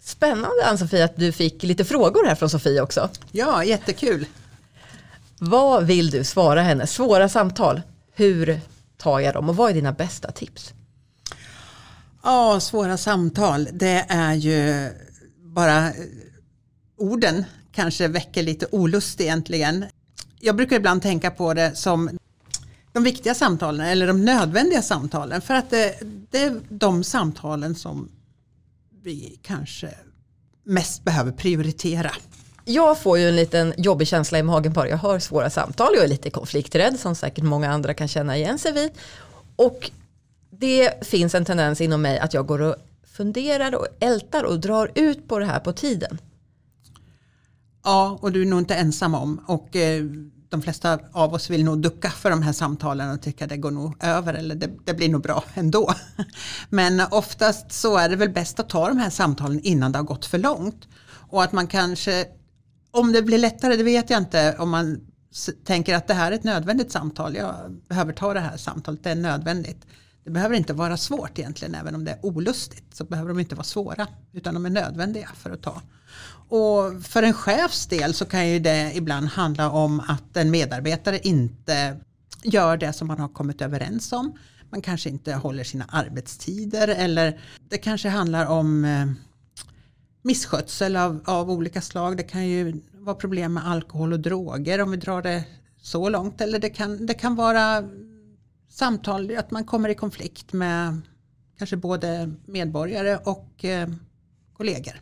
Spännande 0.00 0.66
Ann-Sofie 0.66 1.04
att 1.04 1.16
du 1.16 1.32
fick 1.32 1.62
lite 1.62 1.84
frågor 1.84 2.26
här 2.26 2.34
från 2.34 2.50
Sofie 2.50 2.80
också. 2.80 3.08
Ja, 3.32 3.64
jättekul. 3.64 4.26
Vad 5.38 5.84
vill 5.84 6.10
du 6.10 6.24
svara 6.24 6.62
henne? 6.62 6.86
Svåra 6.86 7.28
samtal. 7.28 7.82
Hur 8.12 8.60
tar 8.96 9.20
jag 9.20 9.34
dem 9.34 9.48
och 9.48 9.56
vad 9.56 9.70
är 9.70 9.74
dina 9.74 9.92
bästa 9.92 10.32
tips? 10.32 10.74
Ja, 12.22 12.60
svåra 12.60 12.96
samtal. 12.96 13.68
Det 13.72 14.06
är 14.08 14.34
ju 14.34 14.90
bara 15.38 15.92
orden 16.96 17.44
kanske 17.72 18.08
väcker 18.08 18.42
lite 18.42 18.66
olust 18.70 19.20
egentligen. 19.20 19.84
Jag 20.40 20.56
brukar 20.56 20.76
ibland 20.76 21.02
tänka 21.02 21.30
på 21.30 21.54
det 21.54 21.76
som 21.76 22.10
de 22.92 23.04
viktiga 23.04 23.34
samtalen 23.34 23.86
eller 23.86 24.06
de 24.06 24.24
nödvändiga 24.24 24.82
samtalen 24.82 25.40
för 25.40 25.54
att 25.54 25.70
det, 25.70 25.94
det 26.30 26.38
är 26.38 26.60
de 26.68 27.04
samtalen 27.04 27.74
som 27.74 28.08
vi 29.02 29.38
kanske 29.42 29.90
mest 30.64 31.04
behöver 31.04 31.32
prioritera. 31.32 32.10
Jag 32.64 32.98
får 32.98 33.18
ju 33.18 33.28
en 33.28 33.36
liten 33.36 33.74
jobbig 33.76 34.08
känsla 34.08 34.38
i 34.38 34.42
magen 34.42 34.72
bara 34.72 34.88
jag 34.88 34.96
hör 34.96 35.18
svåra 35.18 35.50
samtal. 35.50 35.88
Jag 35.94 36.04
är 36.04 36.08
lite 36.08 36.30
konflikträdd 36.30 37.00
som 37.00 37.14
säkert 37.14 37.44
många 37.44 37.72
andra 37.72 37.94
kan 37.94 38.08
känna 38.08 38.36
igen 38.36 38.58
sig 38.58 38.72
vid. 38.72 38.90
Och 39.56 39.90
det 40.50 41.06
finns 41.06 41.34
en 41.34 41.44
tendens 41.44 41.80
inom 41.80 42.02
mig 42.02 42.18
att 42.18 42.34
jag 42.34 42.46
går 42.46 42.62
och 42.62 42.76
funderar 43.12 43.74
och 43.74 43.86
ältar 44.00 44.44
och 44.44 44.60
drar 44.60 44.90
ut 44.94 45.28
på 45.28 45.38
det 45.38 45.46
här 45.46 45.60
på 45.60 45.72
tiden. 45.72 46.18
Ja, 47.86 48.18
och 48.22 48.32
du 48.32 48.42
är 48.42 48.46
nog 48.46 48.58
inte 48.58 48.74
ensam 48.74 49.14
om. 49.14 49.40
Och 49.46 49.76
eh, 49.76 50.04
de 50.48 50.62
flesta 50.62 50.98
av 51.12 51.34
oss 51.34 51.50
vill 51.50 51.64
nog 51.64 51.82
ducka 51.82 52.10
för 52.10 52.30
de 52.30 52.42
här 52.42 52.52
samtalen 52.52 53.10
och 53.10 53.22
tycka 53.22 53.46
det 53.46 53.56
går 53.56 53.70
nog 53.70 54.04
över 54.04 54.34
eller 54.34 54.54
det, 54.54 54.70
det, 54.84 54.94
blir 54.94 55.08
nog 55.08 55.22
bra 55.22 55.44
ändå. 55.54 55.94
Men 56.68 57.02
oftast 57.10 57.72
så 57.72 57.96
är 57.96 58.08
det 58.08 58.16
väl 58.16 58.30
bäst 58.30 58.60
att 58.60 58.68
ta 58.68 58.88
de 58.88 58.98
här 58.98 59.10
samtalen 59.10 59.60
innan 59.60 59.92
det 59.92 59.98
har 59.98 60.04
gått 60.04 60.26
för 60.26 60.38
långt. 60.38 60.88
Och 61.30 61.42
att 61.42 61.52
man 61.52 61.66
kanske, 61.66 62.26
om 62.90 63.12
det 63.12 63.22
blir 63.22 63.38
lättare, 63.38 63.76
det 63.76 63.82
vet 63.82 64.10
jag 64.10 64.20
inte, 64.20 64.56
om 64.58 64.70
man 64.70 65.00
tänker 65.64 65.94
att 65.94 66.08
det 66.08 66.14
här 66.14 66.32
är 66.32 66.36
ett 66.36 66.44
nödvändigt 66.44 66.92
samtal, 66.92 67.34
jag 67.34 67.54
behöver 67.88 68.12
ta 68.12 68.34
det 68.34 68.40
här 68.40 68.56
samtalet, 68.56 69.04
det 69.04 69.10
är 69.10 69.14
nödvändigt. 69.14 69.86
Det 70.24 70.30
behöver 70.30 70.56
inte 70.56 70.72
vara 70.72 70.96
svårt 70.96 71.38
egentligen, 71.38 71.74
även 71.74 71.94
om 71.94 72.04
det 72.04 72.10
är 72.10 72.26
olustigt 72.26 72.96
så 72.96 73.04
behöver 73.04 73.28
de 73.28 73.40
inte 73.40 73.54
vara 73.54 73.64
svåra, 73.64 74.06
utan 74.32 74.54
de 74.54 74.66
är 74.66 74.70
nödvändiga 74.70 75.28
för 75.34 75.50
att 75.50 75.62
ta. 75.62 75.82
Och 76.48 77.02
för 77.02 77.22
en 77.22 77.32
chefs 77.32 77.86
del 77.86 78.14
så 78.14 78.24
kan 78.24 78.48
ju 78.48 78.58
det 78.58 78.92
ibland 78.94 79.26
handla 79.26 79.70
om 79.70 80.00
att 80.00 80.36
en 80.36 80.50
medarbetare 80.50 81.18
inte 81.18 81.96
gör 82.42 82.76
det 82.76 82.92
som 82.92 83.08
man 83.08 83.18
har 83.18 83.28
kommit 83.28 83.62
överens 83.62 84.12
om. 84.12 84.38
Man 84.70 84.82
kanske 84.82 85.10
inte 85.10 85.34
håller 85.34 85.64
sina 85.64 85.84
arbetstider 85.84 86.88
eller 86.88 87.40
det 87.68 87.78
kanske 87.78 88.08
handlar 88.08 88.46
om 88.46 88.84
eh, 88.84 89.06
misskötsel 90.22 90.96
av, 90.96 91.20
av 91.24 91.50
olika 91.50 91.80
slag. 91.80 92.16
Det 92.16 92.22
kan 92.22 92.46
ju 92.46 92.80
vara 92.92 93.16
problem 93.16 93.54
med 93.54 93.68
alkohol 93.68 94.12
och 94.12 94.20
droger 94.20 94.80
om 94.80 94.90
vi 94.90 94.96
drar 94.96 95.22
det 95.22 95.44
så 95.82 96.08
långt. 96.08 96.40
Eller 96.40 96.58
det 96.58 96.70
kan, 96.70 97.06
det 97.06 97.14
kan 97.14 97.36
vara 97.36 97.84
samtal, 98.68 99.36
att 99.36 99.50
man 99.50 99.64
kommer 99.64 99.88
i 99.88 99.94
konflikt 99.94 100.52
med 100.52 101.00
kanske 101.58 101.76
både 101.76 102.32
medborgare 102.46 103.16
och 103.16 103.64
eh, 103.64 103.88
kollegor. 104.52 105.00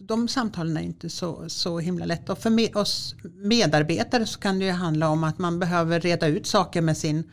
De 0.00 0.28
samtalen 0.28 0.76
är 0.76 0.80
inte 0.80 1.10
så, 1.10 1.48
så 1.48 1.78
himla 1.78 2.04
lätta. 2.04 2.32
Och 2.32 2.38
för 2.38 2.50
med, 2.50 2.76
oss 2.76 3.14
medarbetare 3.34 4.26
så 4.26 4.40
kan 4.40 4.58
det 4.58 4.64
ju 4.64 4.70
handla 4.70 5.08
om 5.08 5.24
att 5.24 5.38
man 5.38 5.58
behöver 5.58 6.00
reda 6.00 6.26
ut 6.26 6.46
saker 6.46 6.80
med 6.80 6.96
sin 6.96 7.30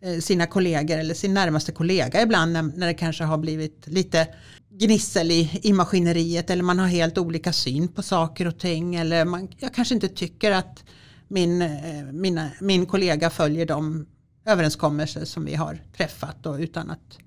eh, 0.00 0.18
sina 0.18 0.46
kollegor 0.46 0.98
eller 0.98 1.14
sin 1.14 1.34
närmaste 1.34 1.72
kollega 1.72 2.22
ibland 2.22 2.52
när, 2.52 2.62
när 2.62 2.86
det 2.86 2.94
kanske 2.94 3.24
har 3.24 3.38
blivit 3.38 3.86
lite 3.86 4.28
gnissel 4.70 5.30
i, 5.30 5.60
i 5.62 5.72
maskineriet 5.72 6.50
eller 6.50 6.62
man 6.62 6.78
har 6.78 6.86
helt 6.86 7.18
olika 7.18 7.52
syn 7.52 7.88
på 7.88 8.02
saker 8.02 8.46
och 8.46 8.58
ting 8.58 8.94
eller 8.94 9.24
man, 9.24 9.48
jag 9.58 9.74
kanske 9.74 9.94
inte 9.94 10.08
tycker 10.08 10.50
att 10.50 10.84
min, 11.28 11.62
eh, 11.62 12.04
mina, 12.12 12.50
min 12.60 12.86
kollega 12.86 13.30
följer 13.30 13.66
de 13.66 14.06
överenskommelser 14.46 15.24
som 15.24 15.44
vi 15.44 15.54
har 15.54 15.78
träffat 15.96 16.46
och 16.46 16.54
utan 16.54 16.90
att 16.90 17.18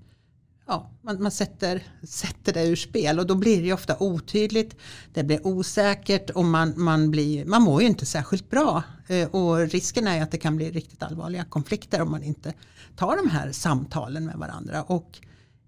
ja, 0.68 0.90
man, 1.02 1.22
man 1.22 1.30
sätter, 1.30 1.82
sätter 2.02 2.52
det 2.52 2.66
ur 2.66 2.76
spel 2.76 3.18
och 3.18 3.26
då 3.26 3.34
blir 3.34 3.62
det 3.62 3.72
ofta 3.72 3.96
otydligt, 4.00 4.76
det 5.14 5.24
blir 5.24 5.46
osäkert 5.46 6.30
och 6.30 6.44
man, 6.44 6.74
man, 6.76 7.10
blir, 7.10 7.44
man 7.44 7.62
mår 7.62 7.82
ju 7.82 7.88
inte 7.88 8.06
särskilt 8.06 8.50
bra. 8.50 8.82
Eh, 9.08 9.28
och 9.28 9.58
risken 9.58 10.06
är 10.06 10.22
att 10.22 10.30
det 10.30 10.38
kan 10.38 10.56
bli 10.56 10.70
riktigt 10.70 11.02
allvarliga 11.02 11.44
konflikter 11.44 12.02
om 12.02 12.10
man 12.10 12.22
inte 12.22 12.52
tar 12.96 13.16
de 13.16 13.30
här 13.30 13.52
samtalen 13.52 14.26
med 14.26 14.36
varandra 14.36 14.82
och 14.82 15.18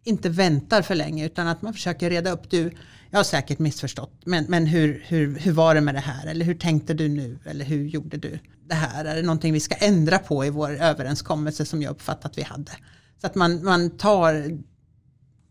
inte 0.04 0.28
väntar 0.28 0.82
för 0.82 0.94
länge 0.94 1.26
utan 1.26 1.46
att 1.46 1.62
man 1.62 1.72
försöker 1.72 2.10
reda 2.10 2.30
upp. 2.30 2.50
Du, 2.50 2.72
jag 3.10 3.18
har 3.18 3.24
säkert 3.24 3.58
missförstått 3.58 4.22
men, 4.24 4.44
men 4.48 4.66
hur, 4.66 5.04
hur, 5.06 5.38
hur 5.38 5.52
var 5.52 5.74
det 5.74 5.80
med 5.80 5.94
det 5.94 6.00
här 6.00 6.26
eller 6.26 6.44
hur 6.44 6.54
tänkte 6.54 6.94
du 6.94 7.08
nu 7.08 7.38
eller 7.44 7.64
hur 7.64 7.88
gjorde 7.88 8.16
du 8.16 8.38
det 8.68 8.74
här? 8.74 9.04
Är 9.04 9.16
det 9.16 9.22
någonting 9.22 9.52
vi 9.52 9.60
ska 9.60 9.74
ändra 9.74 10.18
på 10.18 10.44
i 10.44 10.50
vår 10.50 10.70
överenskommelse 10.70 11.64
som 11.64 11.82
jag 11.82 11.90
uppfattat 11.90 12.24
att 12.24 12.38
vi 12.38 12.42
hade? 12.42 12.72
Så 13.20 13.26
att 13.26 13.34
man, 13.34 13.64
man 13.64 13.90
tar 13.90 14.60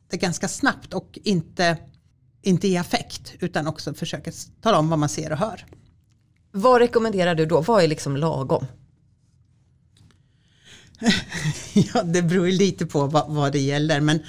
det 0.10 0.18
ganska 0.18 0.48
snabbt 0.48 0.94
och 0.94 1.20
inte, 1.24 1.78
inte 2.42 2.68
i 2.68 2.78
affekt 2.78 3.34
utan 3.40 3.68
också 3.68 3.94
försöker 3.94 4.34
tala 4.62 4.80
om 4.80 4.90
vad 4.90 5.00
man 5.00 5.10
ser 5.10 5.32
och 5.32 5.38
hör. 5.38 5.66
Vad 6.52 6.82
rekommenderar 6.82 7.36
du 7.36 7.46
då? 7.46 7.62
Vad 7.62 7.84
är 7.84 7.88
liksom 7.88 8.18
lagom? 8.18 8.66
ja, 11.74 12.04
det 12.04 12.22
beror 12.22 12.48
lite 12.48 12.86
på 12.86 13.08
vad, 13.08 13.30
vad, 13.30 13.52
det 13.52 13.60
gäller 13.60 14.02
men 14.02 14.20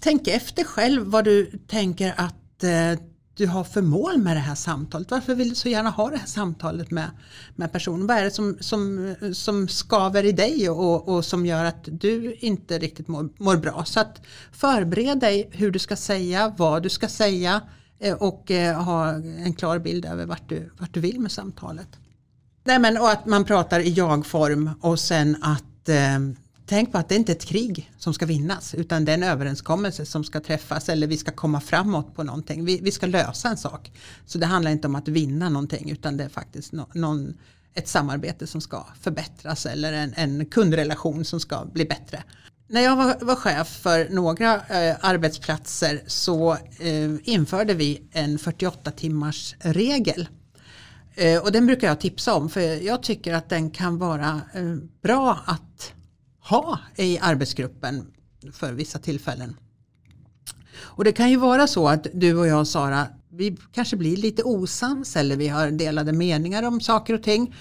tänk 0.00 0.28
efter 0.28 0.64
själv 0.64 1.06
vad 1.06 1.24
du 1.24 1.50
tänker 1.66 2.14
att 2.16 2.64
eh, 2.64 2.92
du 3.36 3.46
har 3.46 3.64
för 3.64 3.82
mål 3.82 4.18
med 4.18 4.36
det 4.36 4.40
här 4.40 4.54
samtalet. 4.54 5.10
Varför 5.10 5.34
vill 5.34 5.48
du 5.48 5.54
så 5.54 5.68
gärna 5.68 5.90
ha 5.90 6.10
det 6.10 6.16
här 6.16 6.26
samtalet 6.26 6.90
med, 6.90 7.10
med 7.56 7.72
personen? 7.72 8.06
Vad 8.06 8.16
är 8.16 8.24
det 8.24 8.30
som, 8.30 8.56
som, 8.60 9.14
som 9.32 9.68
skaver 9.68 10.24
i 10.24 10.32
dig 10.32 10.70
och, 10.70 11.08
och 11.08 11.24
som 11.24 11.46
gör 11.46 11.64
att 11.64 11.84
du 11.84 12.34
inte 12.34 12.78
riktigt 12.78 13.08
mår, 13.08 13.28
mår 13.38 13.56
bra? 13.56 13.84
Så 13.84 14.00
att 14.00 14.20
förbered 14.52 15.18
dig 15.18 15.48
hur 15.52 15.70
du 15.70 15.78
ska 15.78 15.96
säga, 15.96 16.54
vad 16.56 16.82
du 16.82 16.88
ska 16.88 17.08
säga 17.08 17.60
eh, 17.98 18.14
och 18.14 18.50
eh, 18.50 18.82
ha 18.82 19.08
en 19.12 19.54
klar 19.54 19.78
bild 19.78 20.04
över 20.04 20.26
vart 20.26 20.48
du, 20.48 20.70
vart 20.78 20.94
du 20.94 21.00
vill 21.00 21.20
med 21.20 21.32
samtalet. 21.32 21.88
Nej, 22.64 22.78
men, 22.78 22.98
och 22.98 23.10
att 23.10 23.26
man 23.26 23.44
pratar 23.44 23.80
i 23.80 23.90
jag-form 23.90 24.70
och 24.80 25.00
sen 25.00 25.36
att 25.42 25.88
eh, 25.88 26.18
Tänk 26.66 26.92
på 26.92 26.98
att 26.98 27.08
det 27.08 27.14
inte 27.14 27.32
är 27.32 27.36
ett 27.36 27.44
krig 27.44 27.90
som 27.98 28.14
ska 28.14 28.26
vinnas 28.26 28.74
utan 28.74 29.04
det 29.04 29.12
är 29.12 29.14
en 29.14 29.22
överenskommelse 29.22 30.06
som 30.06 30.24
ska 30.24 30.40
träffas 30.40 30.88
eller 30.88 31.06
vi 31.06 31.16
ska 31.16 31.32
komma 31.32 31.60
framåt 31.60 32.14
på 32.14 32.22
någonting. 32.22 32.64
Vi, 32.64 32.80
vi 32.80 32.90
ska 32.90 33.06
lösa 33.06 33.48
en 33.48 33.56
sak. 33.56 33.92
Så 34.26 34.38
det 34.38 34.46
handlar 34.46 34.70
inte 34.70 34.88
om 34.88 34.94
att 34.94 35.08
vinna 35.08 35.48
någonting 35.48 35.90
utan 35.90 36.16
det 36.16 36.24
är 36.24 36.28
faktiskt 36.28 36.72
no, 36.72 36.88
någon, 36.94 37.34
ett 37.74 37.88
samarbete 37.88 38.46
som 38.46 38.60
ska 38.60 38.86
förbättras 39.00 39.66
eller 39.66 39.92
en, 39.92 40.14
en 40.16 40.46
kundrelation 40.46 41.24
som 41.24 41.40
ska 41.40 41.64
bli 41.64 41.84
bättre. 41.84 42.22
När 42.68 42.80
jag 42.80 42.96
var, 42.96 43.24
var 43.24 43.36
chef 43.36 43.68
för 43.68 44.08
några 44.10 44.54
eh, 44.54 44.96
arbetsplatser 45.00 46.02
så 46.06 46.52
eh, 46.78 47.14
införde 47.22 47.74
vi 47.74 48.02
en 48.12 48.38
48 48.38 48.90
timmars 48.90 49.54
regel. 49.58 50.28
Eh, 51.14 51.42
och 51.42 51.52
den 51.52 51.66
brukar 51.66 51.88
jag 51.88 52.00
tipsa 52.00 52.34
om 52.34 52.50
för 52.50 52.60
jag 52.60 53.02
tycker 53.02 53.34
att 53.34 53.48
den 53.48 53.70
kan 53.70 53.98
vara 53.98 54.40
eh, 54.54 54.76
bra 55.02 55.38
att 55.46 55.94
ha 56.44 56.78
i 56.96 57.18
arbetsgruppen 57.18 58.06
för 58.52 58.72
vissa 58.72 58.98
tillfällen. 58.98 59.56
Och 60.76 61.04
det 61.04 61.12
kan 61.12 61.30
ju 61.30 61.36
vara 61.36 61.66
så 61.66 61.88
att 61.88 62.06
du 62.14 62.36
och 62.36 62.46
jag 62.46 62.66
Sara, 62.66 63.06
vi 63.30 63.56
kanske 63.72 63.96
blir 63.96 64.16
lite 64.16 64.42
osams 64.42 65.16
eller 65.16 65.36
vi 65.36 65.48
har 65.48 65.70
delade 65.70 66.12
meningar 66.12 66.62
om 66.62 66.80
saker 66.80 67.14
och 67.14 67.22
ting. 67.22 67.54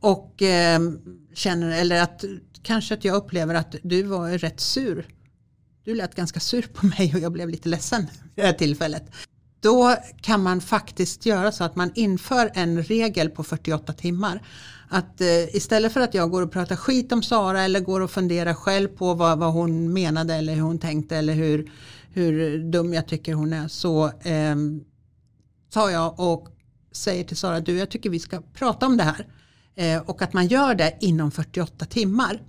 Och 0.00 0.42
eh, 0.42 0.80
känner, 1.34 1.80
eller 1.80 2.02
att 2.02 2.24
kanske 2.62 2.94
att 2.94 3.04
jag 3.04 3.16
upplever 3.16 3.54
att 3.54 3.74
du 3.82 4.02
var 4.02 4.30
rätt 4.30 4.60
sur. 4.60 5.06
Du 5.84 5.94
lät 5.94 6.14
ganska 6.14 6.40
sur 6.40 6.62
på 6.62 6.86
mig 6.86 7.12
och 7.14 7.20
jag 7.20 7.32
blev 7.32 7.48
lite 7.48 7.68
ledsen 7.68 8.00
vid 8.00 8.44
det 8.44 8.46
här 8.46 8.52
tillfället. 8.52 9.10
Då 9.60 9.96
kan 10.20 10.42
man 10.42 10.60
faktiskt 10.60 11.26
göra 11.26 11.52
så 11.52 11.64
att 11.64 11.76
man 11.76 11.92
inför 11.94 12.50
en 12.54 12.82
regel 12.82 13.30
på 13.30 13.44
48 13.44 13.92
timmar 13.92 14.42
att 14.88 15.20
eh, 15.20 15.56
istället 15.56 15.92
för 15.92 16.00
att 16.00 16.14
jag 16.14 16.30
går 16.30 16.42
och 16.42 16.52
pratar 16.52 16.76
skit 16.76 17.12
om 17.12 17.22
Sara 17.22 17.62
eller 17.62 17.80
går 17.80 18.00
och 18.00 18.10
funderar 18.10 18.54
själv 18.54 18.88
på 18.88 19.14
vad, 19.14 19.38
vad 19.38 19.52
hon 19.52 19.92
menade 19.92 20.34
eller 20.34 20.54
hur 20.54 20.62
hon 20.62 20.78
tänkte 20.78 21.16
eller 21.16 21.34
hur, 21.34 21.70
hur 22.12 22.58
dum 22.58 22.94
jag 22.94 23.08
tycker 23.08 23.34
hon 23.34 23.52
är 23.52 23.68
så 23.68 24.06
eh, 24.06 24.56
tar 25.70 25.90
jag 25.90 26.20
och 26.20 26.48
säger 26.92 27.24
till 27.24 27.36
Sara, 27.36 27.60
du 27.60 27.78
jag 27.78 27.90
tycker 27.90 28.10
vi 28.10 28.18
ska 28.18 28.42
prata 28.54 28.86
om 28.86 28.96
det 28.96 29.04
här. 29.04 29.26
Eh, 29.74 30.02
och 30.02 30.22
att 30.22 30.32
man 30.32 30.46
gör 30.46 30.74
det 30.74 30.96
inom 31.00 31.30
48 31.30 31.84
timmar. 31.84 32.42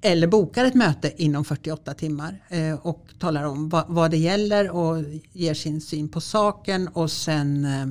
Eller 0.00 0.26
bokar 0.26 0.64
ett 0.64 0.74
möte 0.74 1.22
inom 1.22 1.44
48 1.44 1.94
timmar 1.94 2.44
eh, 2.48 2.74
och 2.74 3.06
talar 3.18 3.44
om 3.44 3.68
vad, 3.68 4.10
det 4.10 4.16
gäller 4.16 4.70
och 4.70 5.04
ger 5.32 5.54
sin 5.54 5.80
syn 5.80 6.08
på 6.08 6.20
saken 6.20 6.88
och 6.88 7.10
sen 7.10 7.64
eh, 7.64 7.86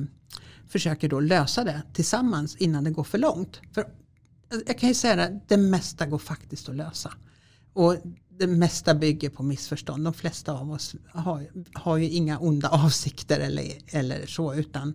försöker 0.68 1.08
då 1.08 1.20
lösa 1.20 1.64
det 1.64 1.82
tillsammans 1.94 2.56
innan 2.56 2.84
det 2.84 2.90
går 2.90 3.04
för 3.04 3.18
långt. 3.18 3.60
För 3.72 3.86
jag 4.66 4.78
kan 4.78 4.88
ju 4.88 4.94
säga 4.94 5.16
det, 5.16 5.40
det 5.48 5.56
mesta 5.56 6.06
går 6.06 6.18
faktiskt 6.18 6.68
att 6.68 6.76
lösa. 6.76 7.12
Och 7.72 7.96
det 8.38 8.46
mesta 8.46 8.94
bygger 8.94 9.30
på 9.30 9.42
missförstånd. 9.42 10.04
De 10.04 10.14
flesta 10.14 10.52
av 10.52 10.72
oss 10.72 10.94
har, 11.08 11.46
har 11.72 11.96
ju 11.96 12.08
inga 12.08 12.38
onda 12.38 12.68
avsikter 12.68 13.40
eller, 13.40 13.72
eller 13.86 14.26
så. 14.26 14.54
Utan, 14.54 14.94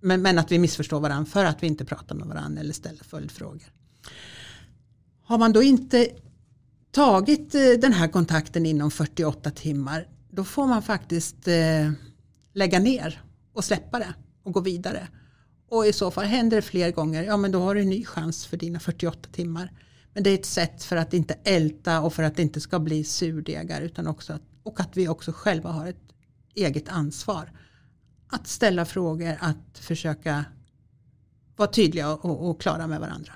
men, 0.00 0.22
men 0.22 0.38
att 0.38 0.52
vi 0.52 0.58
missförstår 0.58 1.00
varandra 1.00 1.26
för 1.26 1.44
att 1.44 1.62
vi 1.62 1.66
inte 1.66 1.84
pratar 1.84 2.14
med 2.14 2.26
varandra 2.26 2.60
eller 2.60 2.72
ställer 2.72 3.04
följdfrågor. 3.04 3.72
Har 5.24 5.38
man 5.38 5.52
då 5.52 5.62
inte 5.62 6.08
tagit 6.90 7.54
eh, 7.54 7.60
den 7.80 7.92
här 7.92 8.08
kontakten 8.08 8.66
inom 8.66 8.90
48 8.90 9.50
timmar 9.50 10.08
då 10.34 10.44
får 10.44 10.66
man 10.66 10.82
faktiskt 10.82 11.48
eh, 11.48 11.90
lägga 12.54 12.78
ner 12.78 13.22
och 13.52 13.64
släppa 13.64 13.98
det 13.98 14.14
och 14.42 14.52
gå 14.52 14.60
vidare. 14.60 15.08
Och 15.68 15.86
i 15.86 15.92
så 15.92 16.10
fall 16.10 16.24
händer 16.24 16.56
det 16.56 16.62
fler 16.62 16.90
gånger, 16.90 17.22
ja 17.22 17.36
men 17.36 17.52
då 17.52 17.60
har 17.60 17.74
du 17.74 17.80
en 17.80 17.88
ny 17.88 18.04
chans 18.04 18.46
för 18.46 18.56
dina 18.56 18.80
48 18.80 19.28
timmar. 19.32 19.72
Men 20.12 20.22
det 20.22 20.30
är 20.30 20.34
ett 20.34 20.46
sätt 20.46 20.84
för 20.84 20.96
att 20.96 21.14
inte 21.14 21.34
älta 21.44 22.00
och 22.00 22.14
för 22.14 22.22
att 22.22 22.36
det 22.36 22.42
inte 22.42 22.60
ska 22.60 22.78
bli 22.78 23.04
surdegar 23.04 23.80
utan 23.80 24.06
också 24.06 24.32
att, 24.32 24.42
och 24.62 24.80
att 24.80 24.96
vi 24.96 25.08
också 25.08 25.32
själva 25.32 25.70
har 25.70 25.86
ett 25.86 26.12
eget 26.54 26.88
ansvar. 26.88 27.52
Att 28.28 28.46
ställa 28.46 28.84
frågor, 28.84 29.36
att 29.40 29.78
försöka 29.78 30.44
vara 31.56 31.70
tydliga 31.70 32.12
och, 32.12 32.50
och 32.50 32.60
klara 32.60 32.86
med 32.86 33.00
varandra. 33.00 33.32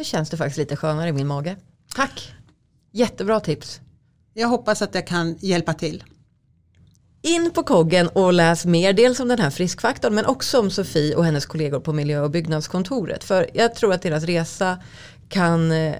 Nu 0.00 0.04
känns 0.04 0.30
det 0.30 0.36
faktiskt 0.36 0.58
lite 0.58 0.76
skönare 0.76 1.08
i 1.08 1.12
min 1.12 1.26
mage. 1.26 1.56
Tack! 1.94 2.34
Jättebra 2.92 3.40
tips. 3.40 3.80
Jag 4.34 4.48
hoppas 4.48 4.82
att 4.82 4.94
jag 4.94 5.06
kan 5.06 5.36
hjälpa 5.40 5.74
till. 5.74 6.04
In 7.22 7.50
på 7.50 7.62
koggen 7.62 8.08
och 8.08 8.32
läs 8.32 8.66
mer, 8.66 8.92
dels 8.92 9.20
om 9.20 9.28
den 9.28 9.38
här 9.38 9.50
friskfaktorn 9.50 10.14
men 10.14 10.26
också 10.26 10.60
om 10.60 10.70
Sofie 10.70 11.14
och 11.16 11.24
hennes 11.24 11.46
kollegor 11.46 11.80
på 11.80 11.92
miljö 11.92 12.20
och 12.20 12.30
byggnadskontoret. 12.30 13.24
För 13.24 13.50
jag 13.54 13.74
tror 13.74 13.92
att 13.92 14.02
deras 14.02 14.24
resa 14.24 14.78
kan 15.28 15.72
eh, 15.72 15.96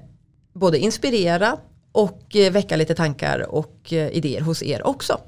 både 0.53 0.79
inspirera 0.79 1.57
och 1.93 2.37
eh, 2.37 2.53
väcka 2.53 2.77
lite 2.77 2.95
tankar 2.95 3.55
och 3.55 3.93
eh, 3.93 4.11
idéer 4.11 4.41
hos 4.41 4.63
er 4.63 4.87
också. 4.87 5.21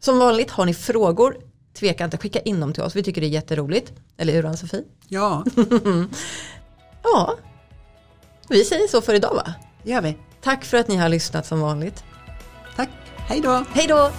Som 0.00 0.18
vanligt 0.18 0.50
har 0.50 0.66
ni 0.66 0.74
frågor, 0.74 1.36
tveka 1.74 2.04
inte, 2.04 2.18
skicka 2.18 2.40
in 2.40 2.60
dem 2.60 2.72
till 2.72 2.82
oss. 2.82 2.96
Vi 2.96 3.02
tycker 3.02 3.20
det 3.20 3.26
är 3.26 3.28
jätteroligt. 3.28 3.92
Eller 4.16 4.32
hur 4.32 4.44
Ann-Sofie? 4.44 4.84
Ja. 5.08 5.44
ja, 7.02 7.38
vi 8.48 8.64
säger 8.64 8.88
så 8.88 9.00
för 9.02 9.14
idag 9.14 9.34
va? 9.34 9.54
gör 9.82 10.00
vi. 10.00 10.16
Tack 10.40 10.64
för 10.64 10.76
att 10.76 10.88
ni 10.88 10.96
har 10.96 11.08
lyssnat 11.08 11.46
som 11.46 11.60
vanligt. 11.60 12.04
Tack, 12.76 12.88
hej 13.16 13.40
då. 13.40 13.64
Hej 13.72 13.86
då. 13.88 14.10